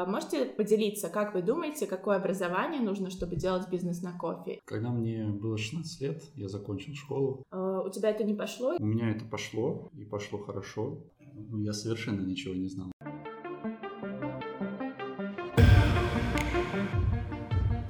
А 0.00 0.06
можете 0.06 0.46
поделиться, 0.46 1.10
как 1.10 1.34
вы 1.34 1.42
думаете, 1.42 1.86
какое 1.86 2.16
образование 2.16 2.80
нужно, 2.80 3.10
чтобы 3.10 3.36
делать 3.36 3.68
бизнес 3.68 4.00
на 4.00 4.16
кофе? 4.16 4.58
Когда 4.64 4.88
мне 4.88 5.26
было 5.26 5.58
16 5.58 6.00
лет, 6.00 6.22
я 6.36 6.48
закончил 6.48 6.94
школу. 6.94 7.44
А, 7.50 7.82
у 7.82 7.90
тебя 7.90 8.08
это 8.08 8.24
не 8.24 8.32
пошло? 8.32 8.76
У 8.78 8.86
меня 8.86 9.10
это 9.10 9.26
пошло, 9.26 9.90
и 9.92 10.06
пошло 10.06 10.38
хорошо. 10.38 11.04
Ну, 11.34 11.60
я 11.60 11.74
совершенно 11.74 12.22
ничего 12.22 12.54
не 12.54 12.68
знал. 12.68 12.90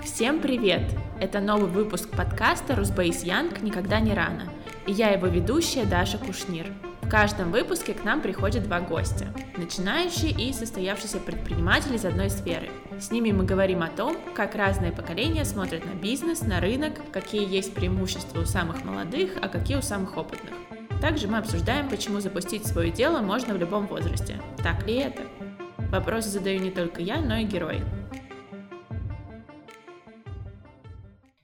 Всем 0.03 0.41
привет! 0.41 0.91
Это 1.21 1.39
новый 1.41 1.71
выпуск 1.71 2.11
подкаста 2.11 2.75
«Русбейс 2.75 3.23
Янг. 3.23 3.63
Никогда 3.63 4.01
не 4.01 4.15
рано». 4.15 4.53
И 4.89 4.91
я 4.91 5.11
его 5.11 5.29
ведущая 5.29 5.85
Даша 5.85 6.19
Кушнир. 6.19 6.67
В 7.11 7.13
каждом 7.13 7.51
выпуске 7.51 7.93
к 7.93 8.05
нам 8.05 8.23
приходят 8.23 8.63
два 8.63 8.81
гостя– 8.81 9.35
начинающие 9.57 10.31
и 10.31 10.53
состоявшиеся 10.53 11.19
предприниматели 11.19 11.97
из 11.97 12.05
одной 12.05 12.31
сферы. 12.31 12.71
С 13.01 13.11
ними 13.11 13.33
мы 13.33 13.45
говорим 13.45 13.83
о 13.83 13.89
том, 13.89 14.17
как 14.33 14.55
разные 14.55 14.93
поколения 14.93 15.45
смотрят 15.45 15.85
на 15.85 15.99
бизнес, 15.99 16.43
на 16.43 16.61
рынок, 16.61 17.01
какие 17.11 17.53
есть 17.53 17.75
преимущества 17.75 18.43
у 18.43 18.45
самых 18.45 18.85
молодых, 18.85 19.33
а 19.43 19.49
какие 19.49 19.77
у 19.77 19.83
самых 19.83 20.17
опытных. 20.17 20.55
Также 21.01 21.27
мы 21.27 21.39
обсуждаем, 21.39 21.89
почему 21.89 22.21
запустить 22.21 22.65
свое 22.65 22.93
дело 22.93 23.21
можно 23.21 23.55
в 23.55 23.59
любом 23.59 23.89
возрасте. 23.89 24.41
Так 24.59 24.87
ли 24.87 24.95
это? 24.95 25.23
Вопросы 25.91 26.29
задаю 26.29 26.61
не 26.61 26.71
только 26.71 27.03
я, 27.03 27.21
но 27.21 27.39
и 27.39 27.45
герои. 27.45 27.83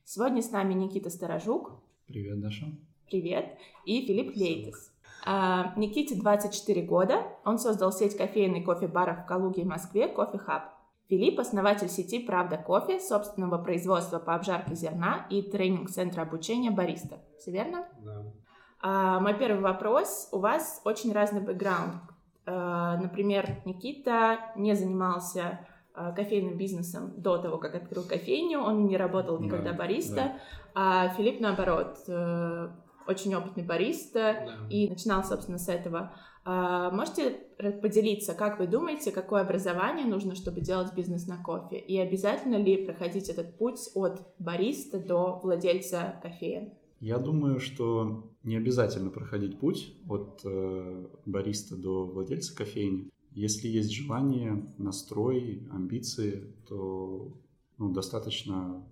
Сегодня 0.05 0.43
с 0.43 0.53
нами 0.53 0.75
Никита 0.75 1.11
Сторожук. 1.11 1.73
Привет, 2.07 2.41
Даша. 2.41 2.67
Привет. 3.11 3.59
И 3.85 4.07
Филипп 4.07 4.37
Лейтис. 4.37 4.93
А, 5.29 5.73
Никите 5.77 6.15
24 6.15 6.83
года. 6.83 7.23
Он 7.45 7.59
создал 7.59 7.91
сеть 7.91 8.17
кофейной 8.17 8.63
кофе-баров 8.63 9.25
в 9.25 9.27
Калуге 9.27 9.63
и 9.63 9.65
Москве 9.65 10.07
«Кофе 10.07 10.39
Хаб». 10.39 10.63
Филипп– 11.09 11.39
основатель 11.41 11.89
сети 11.89 12.21
«Правда 12.21 12.57
кофе», 12.57 13.01
собственного 13.01 13.59
производства 13.59 14.21
по 14.21 14.37
обжарке 14.37 14.77
зерна 14.77 15.27
и 15.29 15.43
тренинг-центра 15.43 16.23
обучения 16.23 16.71
бариста. 16.71 17.19
Все 17.39 17.51
верно? 17.51 17.89
Да. 18.05 18.33
А, 18.81 19.19
мой 19.19 19.35
первый 19.35 19.63
вопрос. 19.63 20.29
У 20.31 20.39
вас 20.39 20.81
очень 20.85 21.13
разный 21.13 21.41
бэкграунд. 21.41 22.03
А, 22.47 22.97
например, 22.97 23.63
Никита 23.65 24.39
не 24.55 24.75
занимался 24.75 25.67
а, 25.93 26.13
кофейным 26.13 26.57
бизнесом 26.57 27.13
до 27.17 27.39
того, 27.39 27.59
как 27.59 27.75
открыл 27.75 28.05
кофейню, 28.05 28.61
он 28.61 28.87
не 28.87 28.97
работал 28.97 29.41
никогда 29.41 29.73
да, 29.73 29.79
бариста, 29.79 30.15
да. 30.15 30.37
а 30.75 31.09
Филипп, 31.15 31.41
наоборот, 31.41 31.99
э, 32.07 32.69
очень 33.09 33.35
опытный 33.35 33.65
бариста 33.65 34.45
да. 34.47 34.69
и 34.71 34.89
начинал, 34.89 35.25
собственно, 35.25 35.59
с 35.59 35.69
этого. 35.69 36.13
А, 36.45 36.91
можете 36.91 37.41
поделиться, 37.83 38.33
как 38.35 38.59
вы 38.61 38.67
думаете, 38.69 39.11
какое 39.11 39.43
образование 39.43 40.07
нужно, 40.07 40.37
чтобы 40.37 40.61
делать 40.61 40.95
бизнес 40.95 41.27
на 41.27 41.43
кофе? 41.43 41.79
И 41.79 41.99
обязательно 41.99 42.57
ли 42.57 42.85
проходить 42.85 43.29
этот 43.29 43.59
путь 43.59 43.81
от 43.95 44.23
бариста 44.39 44.99
до 44.99 45.41
владельца 45.43 46.21
кофея? 46.23 46.73
Я 47.01 47.19
думаю, 47.19 47.59
что 47.59 48.31
не 48.43 48.57
обязательно 48.57 49.11
проходить 49.11 49.59
путь 49.59 49.95
от 50.09 50.41
э, 50.45 51.07
бариста 51.27 51.77
до 51.77 52.07
владельца 52.07 52.57
кофейни. 52.57 53.11
Если 53.33 53.69
есть 53.69 53.93
желание, 53.93 54.65
настрой, 54.79 55.67
амбиции, 55.71 56.55
то 56.69 57.37
ну, 57.77 57.93
достаточно 57.93 58.87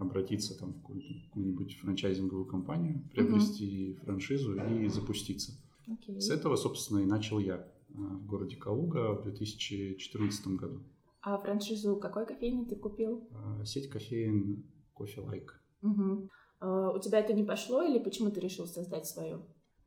обратиться 0.00 0.58
там, 0.58 0.72
в 0.72 0.82
какую-нибудь 0.82 1.76
франчайзинговую 1.76 2.46
компанию, 2.46 3.08
приобрести 3.12 3.92
uh-huh. 3.92 4.04
франшизу 4.04 4.54
и 4.54 4.88
запуститься. 4.88 5.52
Okay. 5.88 6.18
С 6.20 6.30
этого, 6.30 6.56
собственно, 6.56 7.00
и 7.00 7.06
начал 7.06 7.38
я 7.38 7.56
э, 7.56 7.92
в 7.92 8.26
городе 8.26 8.56
Калуга 8.56 9.14
в 9.14 9.22
2014 9.24 10.46
году. 10.48 10.82
А 11.22 11.36
франшизу 11.38 11.96
какой 11.96 12.26
кофейни 12.26 12.64
ты 12.64 12.76
купил? 12.76 13.28
Э, 13.30 13.64
сеть 13.64 13.88
кофеин 13.88 14.64
Кофе 14.94 15.20
Лайк. 15.20 15.60
Угу. 15.82 16.28
У 16.62 16.98
тебя 16.98 17.20
это 17.20 17.32
не 17.32 17.42
пошло 17.42 17.82
или 17.82 17.98
почему 17.98 18.30
ты 18.30 18.40
решил 18.40 18.66
создать 18.66 19.06
свою? 19.06 19.42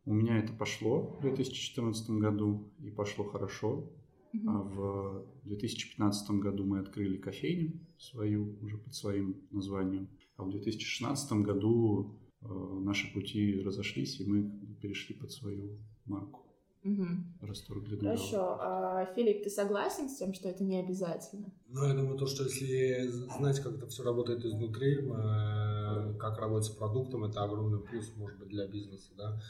У 0.05 0.13
меня 0.13 0.39
это 0.39 0.53
пошло 0.53 1.17
в 1.19 1.21
2014 1.21 2.09
году 2.11 2.71
и 2.79 2.89
пошло 2.89 3.23
хорошо. 3.23 3.91
Uh-huh. 4.33 4.47
А 4.47 4.61
в 4.61 5.25
2015 5.45 6.29
году 6.31 6.65
мы 6.65 6.79
открыли 6.79 7.17
кофейню 7.17 7.79
свою, 7.97 8.57
уже 8.61 8.77
под 8.77 8.95
своим 8.95 9.41
названием. 9.51 10.09
А 10.37 10.43
в 10.43 10.49
2016 10.49 11.31
году 11.33 12.19
э, 12.41 12.45
наши 12.81 13.13
пути 13.13 13.61
разошлись, 13.61 14.19
и 14.19 14.25
мы 14.25 14.49
перешли 14.81 15.15
под 15.15 15.31
свою 15.31 15.77
марку. 16.05 16.43
Угу. 16.83 17.05
Расторгли 17.41 17.95
договор. 17.95 18.17
Хорошо. 18.17 18.57
А, 18.59 19.05
Филипп, 19.15 19.43
ты 19.43 19.49
согласен 19.49 20.09
с 20.09 20.17
тем, 20.17 20.33
что 20.33 20.49
это 20.49 20.63
не 20.63 20.79
обязательно? 20.79 21.53
Ну, 21.69 21.85
я 21.85 21.93
думаю, 21.93 22.17
то, 22.17 22.27
что 22.27 22.43
если 22.43 23.07
знать, 23.37 23.61
как 23.61 23.75
это 23.75 23.87
все 23.87 24.03
работает 24.03 24.43
изнутри, 24.43 24.97
э, 24.97 25.72
как 26.19 26.39
работать 26.39 26.71
с 26.71 26.75
продуктом, 26.75 27.25
это 27.25 27.43
огромный 27.43 27.79
плюс, 27.79 28.11
может 28.15 28.39
быть, 28.39 28.49
для 28.49 28.67
бизнеса, 28.67 29.11
да. 29.17 29.41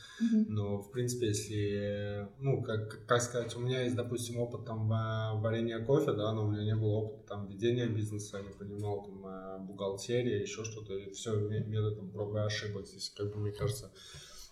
Но, 0.48 0.80
в 0.82 0.92
принципе, 0.92 1.28
если, 1.28 2.28
ну, 2.40 2.62
как, 2.62 3.06
как 3.06 3.22
сказать, 3.22 3.56
у 3.56 3.60
меня 3.60 3.84
есть, 3.84 3.96
допустим, 3.96 4.40
опыт 4.40 4.66
там 4.66 4.88
варенья 4.88 5.84
кофе, 5.84 6.14
да, 6.14 6.32
но 6.34 6.46
у 6.46 6.52
меня 6.52 6.64
не 6.64 6.76
было 6.76 6.92
опыта 6.92 7.28
там 7.28 7.48
ведения 7.48 7.88
бизнеса, 7.88 8.38
я 8.38 8.44
не 8.44 8.54
понимал 8.54 9.04
там 9.04 9.26
э, 9.26 9.60
бухгалтерия, 9.60 10.42
еще 10.42 10.64
что-то, 10.64 10.94
и 10.94 11.12
все 11.12 11.36
методом 11.36 12.10
пробы 12.10 12.40
и 12.40 12.42
ошибок. 12.42 12.88
Здесь, 12.88 13.12
как 13.16 13.34
бы, 13.34 13.40
мне 13.40 13.52
кажется, 13.52 13.92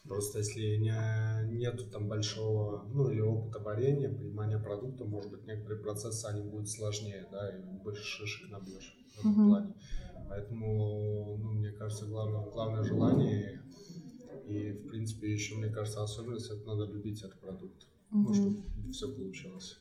Просто 0.07 0.39
если 0.39 0.77
не, 0.77 1.57
нету 1.57 1.85
там 1.85 2.09
большого, 2.09 2.85
ну 2.91 3.11
или 3.11 3.21
опыта 3.21 3.59
варенья, 3.59 4.09
понимания 4.09 4.57
продукта, 4.57 5.05
может 5.05 5.29
быть, 5.29 5.45
некоторые 5.45 5.79
процессы, 5.79 6.25
они 6.25 6.41
будут 6.41 6.69
сложнее, 6.69 7.27
да, 7.31 7.55
и 7.55 7.61
больше 7.83 8.03
шишек 8.03 8.49
набьешь 8.49 8.97
в 9.15 9.19
этом 9.19 9.31
mm-hmm. 9.31 9.49
плане. 9.49 9.73
Поэтому, 10.27 11.10
кажется, 11.81 12.05
главное, 12.05 12.45
главное 12.51 12.83
желание 12.83 13.59
и, 14.47 14.71
в 14.71 14.87
принципе, 14.89 15.31
еще, 15.31 15.55
мне 15.55 15.69
кажется, 15.69 16.03
особенность, 16.03 16.51
это 16.51 16.63
надо 16.67 16.91
любить 16.91 17.19
этот 17.23 17.39
продукт, 17.39 17.83
mm-hmm. 18.11 18.23
ну, 18.27 18.33
чтобы 18.33 18.91
все 18.91 19.07
получилось. 19.07 19.79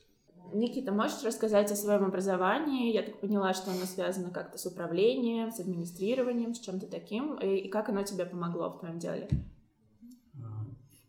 Никита, 0.54 0.92
можешь 0.92 1.22
рассказать 1.22 1.70
о 1.70 1.76
своем 1.76 2.04
образовании? 2.04 2.94
Я 2.94 3.02
так 3.02 3.20
поняла, 3.20 3.52
что 3.52 3.70
оно 3.70 3.84
связано 3.84 4.30
как-то 4.30 4.56
с 4.56 4.64
управлением, 4.64 5.52
с 5.52 5.60
администрированием, 5.60 6.54
с 6.54 6.60
чем-то 6.60 6.86
таким. 6.86 7.38
И, 7.38 7.56
и 7.56 7.68
как 7.68 7.90
оно 7.90 8.02
тебе 8.02 8.24
помогло 8.24 8.70
в 8.70 8.78
твоем 8.78 8.98
деле? 8.98 9.28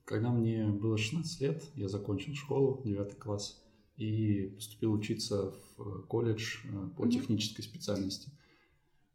Когда 0.03 0.30
мне 0.30 0.66
было 0.68 0.97
16 0.97 1.41
лет, 1.41 1.63
я 1.75 1.88
закончил 1.88 2.34
школу, 2.35 2.81
9 2.84 3.18
класс, 3.18 3.63
и 3.96 4.47
поступил 4.56 4.91
учиться 4.91 5.53
в 5.78 6.06
колледж 6.07 6.57
э, 6.66 6.90
по 6.97 7.03
mm-hmm. 7.03 7.12
технической 7.12 7.63
специальности. 7.63 8.31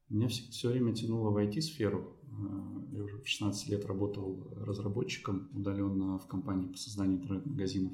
Меня 0.08 0.28
все, 0.28 0.50
все 0.50 0.70
время 0.70 0.94
тянуло 0.94 1.30
в 1.30 1.36
IT-сферу. 1.36 2.16
Э, 2.24 2.96
я 2.96 3.02
уже 3.02 3.18
в 3.18 3.26
16 3.26 3.68
лет 3.70 3.84
работал 3.86 4.46
разработчиком 4.56 5.48
удаленно 5.52 6.18
в 6.18 6.26
компании 6.26 6.68
по 6.68 6.78
созданию 6.78 7.18
интернет-магазинов. 7.18 7.92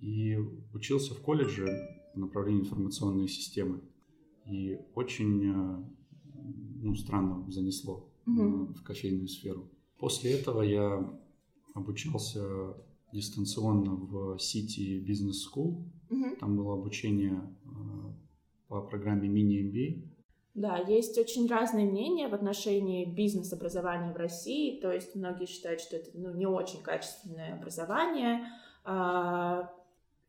И 0.00 0.36
учился 0.72 1.14
в 1.14 1.20
колледже 1.20 1.66
в 2.14 2.18
направлении 2.18 2.62
информационные 2.62 3.28
системы. 3.28 3.80
И 4.46 4.78
очень 4.94 5.44
э, 5.44 5.84
ну, 6.82 6.94
странно 6.94 7.50
занесло 7.50 8.08
mm-hmm. 8.26 8.74
в 8.74 8.82
кофейную 8.82 9.28
сферу. 9.28 9.68
После 9.98 10.32
этого 10.32 10.62
я 10.62 11.20
обучался 11.74 12.74
дистанционно 13.12 13.94
в 13.94 14.36
City 14.36 15.04
Business 15.04 15.42
School. 15.46 15.84
Угу. 16.08 16.36
Там 16.38 16.56
было 16.56 16.74
обучение 16.74 17.40
по 18.68 18.80
программе 18.82 19.28
мини-MBA. 19.28 20.08
Да, 20.54 20.78
есть 20.78 21.16
очень 21.16 21.48
разные 21.48 21.86
мнения 21.86 22.28
в 22.28 22.34
отношении 22.34 23.04
бизнес-образования 23.04 24.12
в 24.12 24.16
России. 24.16 24.80
То 24.80 24.92
есть 24.92 25.14
многие 25.14 25.46
считают, 25.46 25.80
что 25.80 25.96
это 25.96 26.10
ну, 26.14 26.34
не 26.34 26.46
очень 26.46 26.82
качественное 26.82 27.54
образование. 27.54 28.46
А, 28.84 29.70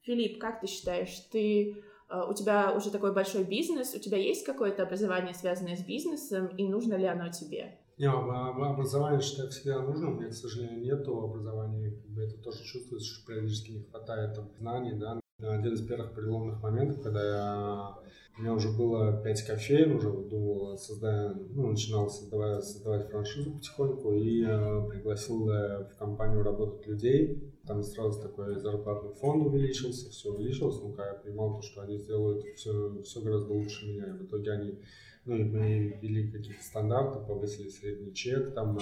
Филипп, 0.01 0.39
как 0.39 0.61
ты 0.61 0.67
считаешь, 0.67 1.15
ты 1.31 1.83
э, 2.09 2.21
у 2.27 2.33
тебя 2.33 2.73
уже 2.75 2.89
такой 2.91 3.13
большой 3.13 3.43
бизнес, 3.43 3.93
у 3.93 3.99
тебя 3.99 4.17
есть 4.17 4.45
какое-то 4.45 4.83
образование, 4.83 5.33
связанное 5.33 5.75
с 5.75 5.85
бизнесом, 5.85 6.47
и 6.47 6.67
нужно 6.67 6.95
ли 6.95 7.05
оно 7.05 7.29
тебе? 7.29 7.77
Не, 7.97 8.09
образование, 8.09 9.21
считаю, 9.21 9.51
всегда 9.51 9.79
нужно. 9.79 10.09
У 10.09 10.13
меня, 10.15 10.29
к 10.29 10.33
сожалению, 10.33 10.81
нету 10.81 11.19
образования. 11.19 12.01
Это 12.17 12.35
тоже 12.41 12.63
чувствуется, 12.63 13.07
что 13.07 13.27
периодически 13.27 13.71
не 13.71 13.83
хватает 13.83 14.33
там, 14.33 14.49
знаний, 14.57 14.93
да. 14.93 15.20
Один 15.41 15.73
из 15.73 15.85
первых 15.85 16.13
переломных 16.13 16.61
моментов, 16.61 17.01
когда 17.01 17.23
я 17.23 17.95
у 18.37 18.41
меня 18.41 18.53
уже 18.53 18.69
было 18.69 19.21
пять 19.21 19.45
кофеин, 19.45 19.95
уже 19.95 20.09
думал, 20.09 20.77
создая, 20.77 21.33
ну, 21.33 21.71
начинал 21.71 22.09
создавать, 22.09 22.63
создавать 22.63 23.09
франшизу 23.09 23.51
потихоньку 23.51 24.13
и 24.13 24.43
э, 24.43 24.87
пригласил 24.89 25.49
э, 25.49 25.89
в 25.89 25.97
компанию 25.97 26.41
работать 26.41 26.87
людей. 26.87 27.53
Там 27.67 27.83
сразу 27.83 28.21
такой 28.21 28.57
зарплатный 28.59 29.13
фонд 29.15 29.45
увеличился, 29.47 30.09
все 30.09 30.31
увеличилось, 30.31 30.81
ну, 30.81 30.95
я 30.97 31.13
понимал, 31.15 31.61
что 31.61 31.81
они 31.81 31.97
сделают 31.97 32.45
все, 32.55 33.01
все 33.03 33.21
гораздо 33.21 33.53
лучше 33.53 33.85
меня. 33.85 34.07
И 34.07 34.11
в 34.11 34.25
итоге 34.25 34.51
они 34.51 34.79
ну, 35.25 35.35
и 35.35 35.43
мы 35.43 35.99
ввели 36.01 36.31
какие-то 36.31 36.63
стандарты, 36.63 37.19
повысили 37.19 37.69
средний 37.69 38.13
чек, 38.13 38.55
там, 38.55 38.77
э, 38.77 38.81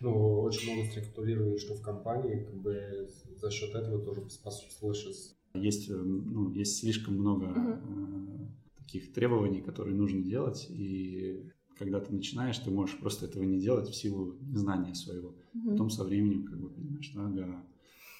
ну, 0.00 0.40
очень 0.40 0.72
много 0.72 0.90
структурировали, 0.90 1.56
что 1.56 1.74
в 1.74 1.80
компании, 1.80 2.44
как 2.44 2.54
бы 2.56 3.08
за 3.40 3.50
счет 3.50 3.74
этого 3.74 4.04
тоже 4.04 4.28
способствовало 4.28 4.94
сейчас. 4.94 5.37
Есть, 5.54 5.90
э, 5.90 5.94
ну, 5.94 6.50
есть 6.52 6.78
слишком 6.78 7.14
много 7.14 7.46
uh-huh. 7.46 8.48
таких 8.76 9.12
требований, 9.12 9.60
которые 9.60 9.96
нужно 9.96 10.22
делать, 10.22 10.66
и 10.70 11.50
когда 11.78 12.00
ты 12.00 12.12
начинаешь, 12.12 12.58
ты 12.58 12.70
можешь 12.70 12.98
просто 12.98 13.26
этого 13.26 13.44
не 13.44 13.58
делать 13.58 13.88
в 13.88 13.94
силу 13.94 14.36
незнания 14.40 14.94
своего. 14.94 15.36
Угу. 15.54 15.70
Потом 15.70 15.90
со 15.90 16.04
временем 16.04 16.44
как 16.44 16.58
бы 16.58 16.68
понимаешь, 16.70 17.04
что 17.04 17.24
ага, 17.24 17.64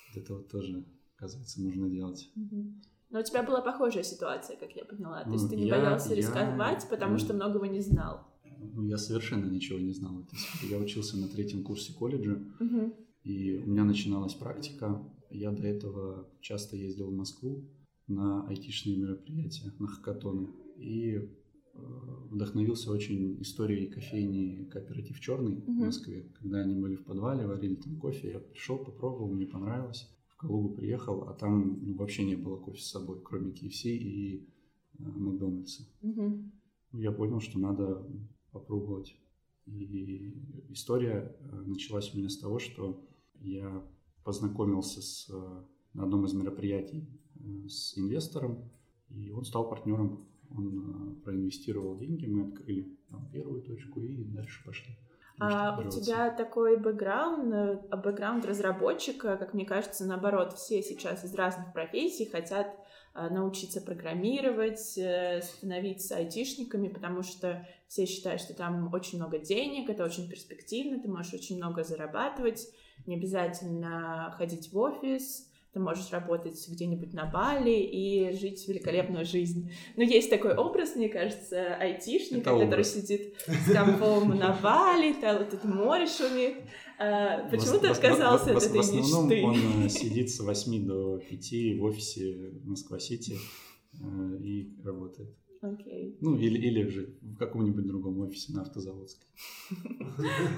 вот 0.09 0.23
это 0.23 0.35
вот 0.35 0.49
тоже, 0.49 0.85
оказывается, 1.17 1.61
нужно 1.61 1.91
делать. 1.91 2.31
Угу. 2.37 2.73
Но 3.11 3.21
у 3.21 3.23
тебя 3.23 3.43
была 3.43 3.61
похожая 3.61 4.05
ситуация, 4.05 4.57
как 4.57 4.73
я 4.77 4.85
поняла. 4.85 5.25
То 5.25 5.33
есть 5.33 5.45
ну, 5.45 5.51
ты 5.51 5.57
не 5.57 5.67
я, 5.67 5.77
боялся 5.77 6.11
я, 6.11 6.17
рисковать, 6.17 6.87
потому 6.89 7.15
я, 7.15 7.19
что 7.19 7.35
многого 7.35 7.67
не 7.67 7.81
знал. 7.81 8.29
Ну, 8.75 8.85
я 8.85 8.99
совершенно 8.99 9.47
ничего 9.47 9.79
не 9.79 9.93
знал. 9.93 10.27
Я 10.69 10.79
учился 10.79 11.17
на 11.17 11.29
третьем 11.29 11.65
курсе 11.65 11.93
колледжа, 11.95 12.39
угу. 12.61 12.95
и 13.25 13.63
у 13.65 13.67
меня 13.67 13.85
начиналась 13.85 14.35
практика. 14.35 15.03
Я 15.31 15.53
до 15.53 15.67
этого 15.67 16.29
часто 16.41 16.77
ездил 16.77 17.11
в 17.11 17.15
Москву 17.17 17.65
на 18.07 18.47
айтишные 18.47 18.97
мероприятия, 18.97 19.73
на 19.79 19.87
хакатоны. 19.87 20.49
И 20.77 21.15
э, 21.15 21.29
вдохновился 22.31 22.91
очень 22.91 23.41
историей 23.43 23.89
кофейни 23.89 24.65
«Кооператив 24.71 25.21
Черный» 25.21 25.57
uh 25.57 25.67
в 25.67 25.71
Москве. 25.71 26.33
Когда 26.39 26.61
они 26.61 26.75
были 26.75 26.97
в 26.97 27.05
подвале, 27.05 27.47
варили 27.47 27.75
там 27.75 27.99
кофе, 27.99 28.33
я 28.33 28.39
пришел, 28.39 28.79
попробовал, 28.79 29.33
мне 29.33 29.47
понравилось. 29.47 30.09
В 30.29 30.37
Калугу 30.37 30.75
приехал, 30.75 31.25
а 31.25 31.35
там 31.35 31.79
ну, 31.83 31.95
вообще 31.97 32.25
не 32.25 32.37
было 32.37 32.57
кофе 32.57 32.81
с 32.81 32.91
собой, 32.91 33.21
кроме 33.23 33.53
KFC 33.53 33.91
и 33.91 34.49
э, 34.99 35.03
Макдональдса. 35.03 35.85
uh 36.03 36.51
Я 36.93 37.13
понял, 37.13 37.41
что 37.41 37.59
надо 37.59 38.07
попробовать. 38.53 39.15
И 39.67 40.33
история 40.71 41.37
э, 41.41 41.63
началась 41.67 42.15
у 42.15 42.19
меня 42.19 42.31
с 42.31 42.39
того, 42.39 42.59
что 42.59 43.05
я 43.41 43.85
познакомился 44.25 45.03
с, 45.03 45.29
э, 45.31 45.63
на 45.95 46.05
одном 46.05 46.25
из 46.27 46.33
мероприятий 46.35 47.09
э, 47.37 47.69
с 47.69 47.97
инвестором, 47.97 48.71
и 49.11 49.31
он 49.31 49.45
стал 49.45 49.69
партнером. 49.69 50.27
Он 50.51 51.21
проинвестировал 51.25 51.99
деньги, 51.99 52.27
мы 52.27 52.49
открыли 52.49 52.97
там 53.11 53.29
первую 53.31 53.61
точку 53.63 54.01
и 54.01 54.25
дальше 54.25 54.65
пошли. 54.65 54.97
А 55.41 55.79
у 55.79 55.89
тебя 55.89 56.31
такой 56.31 56.79
бэкграунд, 56.79 57.91
бэкграунд 57.91 58.45
разработчика, 58.45 59.37
как 59.37 59.55
мне 59.55 59.65
кажется, 59.65 60.05
наоборот, 60.05 60.55
все 60.55 60.83
сейчас 60.83 61.25
из 61.25 61.35
разных 61.35 61.73
профессий 61.73 62.25
хотят 62.25 62.75
а, 63.15 63.31
научиться 63.31 63.81
программировать, 63.81 64.97
э, 64.97 65.41
становиться 65.43 66.17
айтишниками, 66.17 66.89
потому 66.89 67.23
что 67.23 67.67
все 67.87 68.07
считают, 68.07 68.41
что 68.41 68.55
там 68.55 68.93
очень 68.93 69.19
много 69.19 69.39
денег, 69.39 69.91
это 69.91 70.05
очень 70.05 70.29
перспективно, 70.29 71.01
ты 71.01 71.09
можешь 71.09 71.35
очень 71.35 71.57
много 71.57 71.83
зарабатывать, 71.83 72.69
не 73.07 73.17
обязательно 73.17 74.35
ходить 74.37 74.73
в 74.73 74.79
офис, 74.79 75.49
ты 75.73 75.81
можешь 75.81 76.11
работать 76.11 76.59
где-нибудь 76.69 77.13
на 77.13 77.27
Бали 77.27 77.79
и 77.79 78.33
жить 78.37 78.67
великолепную 78.67 79.25
жизнь. 79.25 79.71
Но 79.97 80.03
есть 80.03 80.31
такой 80.31 80.55
образ, 80.57 80.97
мне 80.97 81.09
кажется, 81.09 81.77
айтишника, 81.77 82.51
который 82.51 82.67
образ. 82.67 82.95
сидит 82.95 83.35
с 83.47 83.75
компом 83.75 84.31
на 84.39 84.59
Бали, 84.63 85.19
это 85.21 85.67
море 85.67 86.07
шумит. 86.07 86.57
А, 86.99 87.49
почему 87.49 87.79
ты 87.79 87.89
отказался 87.89 88.57
от 88.57 88.63
этой 88.63 88.79
мечты? 88.79 88.97
В 88.97 89.01
основном 89.01 89.45
он 89.45 89.85
э, 89.85 89.89
сидит 89.89 90.31
с 90.31 90.41
8 90.41 90.87
до 90.87 91.19
5 91.19 91.79
в 91.79 91.83
офисе 91.85 92.53
Москва-Сити 92.65 93.37
э, 93.93 94.43
и 94.43 94.75
работает. 94.83 95.29
Okay. 95.63 96.17
Ну, 96.21 96.37
или, 96.37 96.57
или 96.59 96.89
же 96.89 97.19
в 97.21 97.37
каком-нибудь 97.37 97.87
другом 97.87 98.21
офисе 98.21 98.53
на 98.53 98.63
автозаводской. 98.63 99.27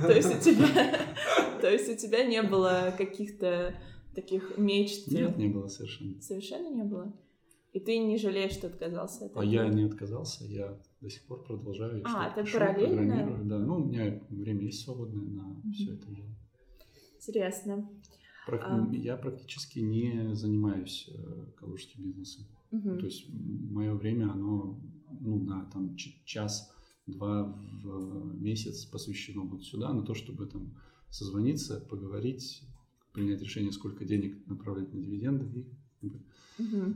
То 0.03 0.13
есть 0.13 0.35
у 0.35 0.41
тебя, 0.41 1.15
то 1.61 1.71
есть 1.71 1.89
у 1.89 1.97
тебя 1.97 2.25
не 2.25 2.43
было 2.43 2.95
каких-то 2.97 3.75
таких 4.15 4.59
мечт? 4.59 5.09
Нет, 5.09 5.37
не 5.37 5.49
было 5.49 5.69
совершенно. 5.69 6.21
Совершенно 6.21 6.75
не 6.75 6.85
было? 6.85 7.13
И 7.73 7.79
ты 7.79 7.99
не 7.99 8.19
жалеешь, 8.19 8.53
что 8.53 8.67
отказался 8.67 9.27
от 9.27 9.31
этого? 9.31 9.43
А 9.43 9.45
я 9.45 9.69
не 9.69 9.85
отказался, 9.85 10.45
я 10.45 10.77
до 11.01 11.09
сих 11.09 11.23
пор 11.23 11.45
продолжаю. 11.45 12.03
а, 12.05 12.29
это 12.29 12.51
параллельно? 12.51 13.45
Да, 13.45 13.59
ну, 13.59 13.77
у 13.77 13.85
меня 13.85 14.21
время 14.29 14.65
есть 14.65 14.85
свободное 14.85 15.23
на 15.23 15.43
mm-hmm. 15.43 15.73
все 15.73 15.95
это 15.95 16.07
дело. 16.09 16.29
Интересно. 17.17 17.89
А... 18.49 18.89
Я 18.93 19.17
практически 19.17 19.79
не 19.79 20.35
занимаюсь 20.35 21.09
э, 21.13 21.47
калужским 21.57 22.05
бизнесом. 22.05 22.47
Угу. 22.73 22.97
То 22.97 23.07
есть 23.07 23.27
мое 23.29 23.95
время, 23.95 24.31
оно 24.33 24.81
ну, 25.21 25.41
на 25.41 25.65
там, 25.67 25.97
час-два 25.97 27.45
в 27.83 28.41
месяц 28.41 28.85
посвящено 28.87 29.43
вот 29.43 29.65
сюда, 29.65 29.93
на 29.93 30.03
то, 30.03 30.15
чтобы 30.15 30.47
там 30.47 30.75
созвониться, 31.11 31.81
поговорить, 31.81 32.63
принять 33.13 33.43
решение, 33.43 33.73
сколько 33.73 34.05
денег 34.05 34.47
направлять 34.47 34.93
на 34.93 35.01
дивиденды 35.01 35.67
и 36.01 36.07
угу. 36.59 36.95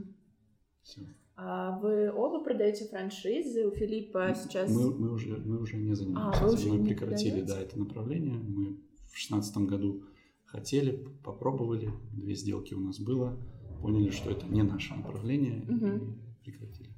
все. 0.83 1.03
А 1.37 1.79
вы 1.81 2.13
оба 2.13 2.45
продаете 2.45 2.87
франшизы? 2.87 3.67
У 3.67 3.73
Филиппа 3.73 4.35
сейчас... 4.37 4.71
Мы, 4.71 4.95
мы, 4.97 5.13
уже, 5.13 5.37
мы 5.39 5.59
уже 5.61 5.77
не 5.77 5.95
занимаемся. 5.95 6.45
А, 6.45 6.49
уже 6.49 6.73
мы 6.73 6.85
прекратили 6.85 7.43
да, 7.43 7.61
это 7.61 7.77
направление. 7.77 8.35
Мы 8.35 8.79
в 9.13 9.17
шестнадцатом 9.17 9.67
году 9.67 10.05
хотели, 10.45 11.05
попробовали, 11.25 11.91
две 12.13 12.35
сделки 12.35 12.75
у 12.75 12.81
нас 12.81 13.01
было, 13.01 13.37
поняли, 13.83 14.11
что 14.11 14.31
это 14.31 14.47
не 14.47 14.63
наше 14.63 14.95
направление 14.95 15.63
угу. 15.63 15.87
и 15.87 16.45
прекратили. 16.45 16.91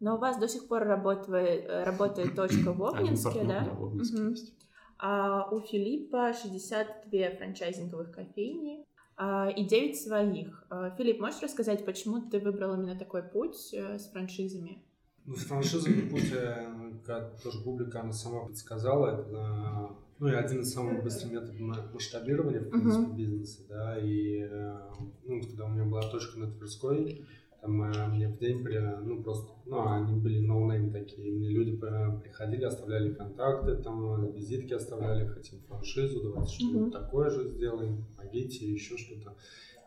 Но 0.00 0.16
у 0.16 0.18
вас 0.18 0.38
до 0.38 0.48
сих 0.48 0.66
пор 0.66 0.82
работает, 0.82 1.64
работает 1.86 2.34
точка 2.34 2.72
в 2.72 2.84
Обнинске, 2.84 3.44
да? 3.44 3.64
Да, 3.64 3.74
в 3.74 3.84
Обнинске 3.84 4.20
угу. 4.20 4.30
есть. 4.30 4.52
А 4.98 5.48
у 5.50 5.60
Филиппа 5.60 6.32
62 6.32 7.30
франчайзинговых 7.36 8.10
кофейни 8.10 8.84
а, 9.16 9.50
и 9.50 9.64
9 9.64 10.00
своих. 10.00 10.64
А, 10.70 10.90
Филипп, 10.96 11.20
можешь 11.20 11.42
рассказать, 11.42 11.84
почему 11.84 12.20
ты 12.20 12.38
выбрал 12.38 12.74
именно 12.74 12.98
такой 12.98 13.22
путь 13.22 13.72
э, 13.72 13.98
с 13.98 14.08
франшизами? 14.10 14.82
Ну, 15.26 15.34
с 15.34 15.44
франшизами 15.44 16.08
путь, 16.08 16.32
э, 16.32 16.92
как 17.04 17.40
тоже 17.42 17.62
публика 17.62 18.00
она 18.00 18.12
сама 18.12 18.46
подсказала, 18.46 19.20
это 19.20 19.96
ну 20.18 20.28
и 20.28 20.34
один 20.34 20.60
из 20.60 20.72
самых 20.72 21.02
быстрых 21.02 21.32
методов 21.32 21.60
масштабирования, 21.92 22.60
в 22.60 22.70
принципе, 22.70 23.04
uh-huh. 23.04 23.16
бизнеса, 23.16 23.62
да, 23.68 23.98
и, 23.98 24.46
э, 24.50 24.78
ну, 25.24 25.42
когда 25.42 25.66
у 25.66 25.68
меня 25.68 25.84
была 25.84 26.02
точка 26.08 26.38
на 26.38 26.50
Тверской, 26.50 27.26
там 27.60 27.82
э, 27.82 28.06
мне 28.08 28.28
в 28.28 28.38
день, 28.38 28.62
при, 28.62 28.78
ну, 28.78 29.22
просто, 29.22 29.52
ну, 29.64 29.88
они 29.88 30.14
были 30.14 30.40
no-name 30.40 30.92
такие, 30.92 31.32
мне 31.32 31.50
люди 31.50 31.76
приходили, 31.76 32.64
оставляли 32.64 33.14
контакты, 33.14 33.76
там, 33.76 34.32
визитки 34.32 34.74
оставляли, 34.74 35.26
хотим 35.26 35.60
франшизу, 35.68 36.22
давайте 36.22 36.54
что-нибудь 36.54 36.94
uh-huh. 36.94 37.00
такое 37.02 37.30
же 37.30 37.48
сделаем, 37.48 38.04
помогите, 38.16 38.70
еще 38.70 38.96
что-то. 38.96 39.34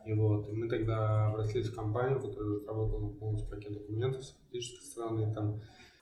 И 0.05 0.13
вот, 0.13 0.49
и 0.49 0.53
мы 0.53 0.67
тогда 0.67 1.27
обратились 1.27 1.67
в 1.67 1.75
компанию, 1.75 2.19
которая 2.19 2.55
разработала 2.55 3.09
полностью 3.09 3.49
пакет 3.49 3.73
документов 3.73 4.23
с 4.23 4.31
фактической 4.31 4.85
стороны, 4.85 5.33
там, 5.33 5.61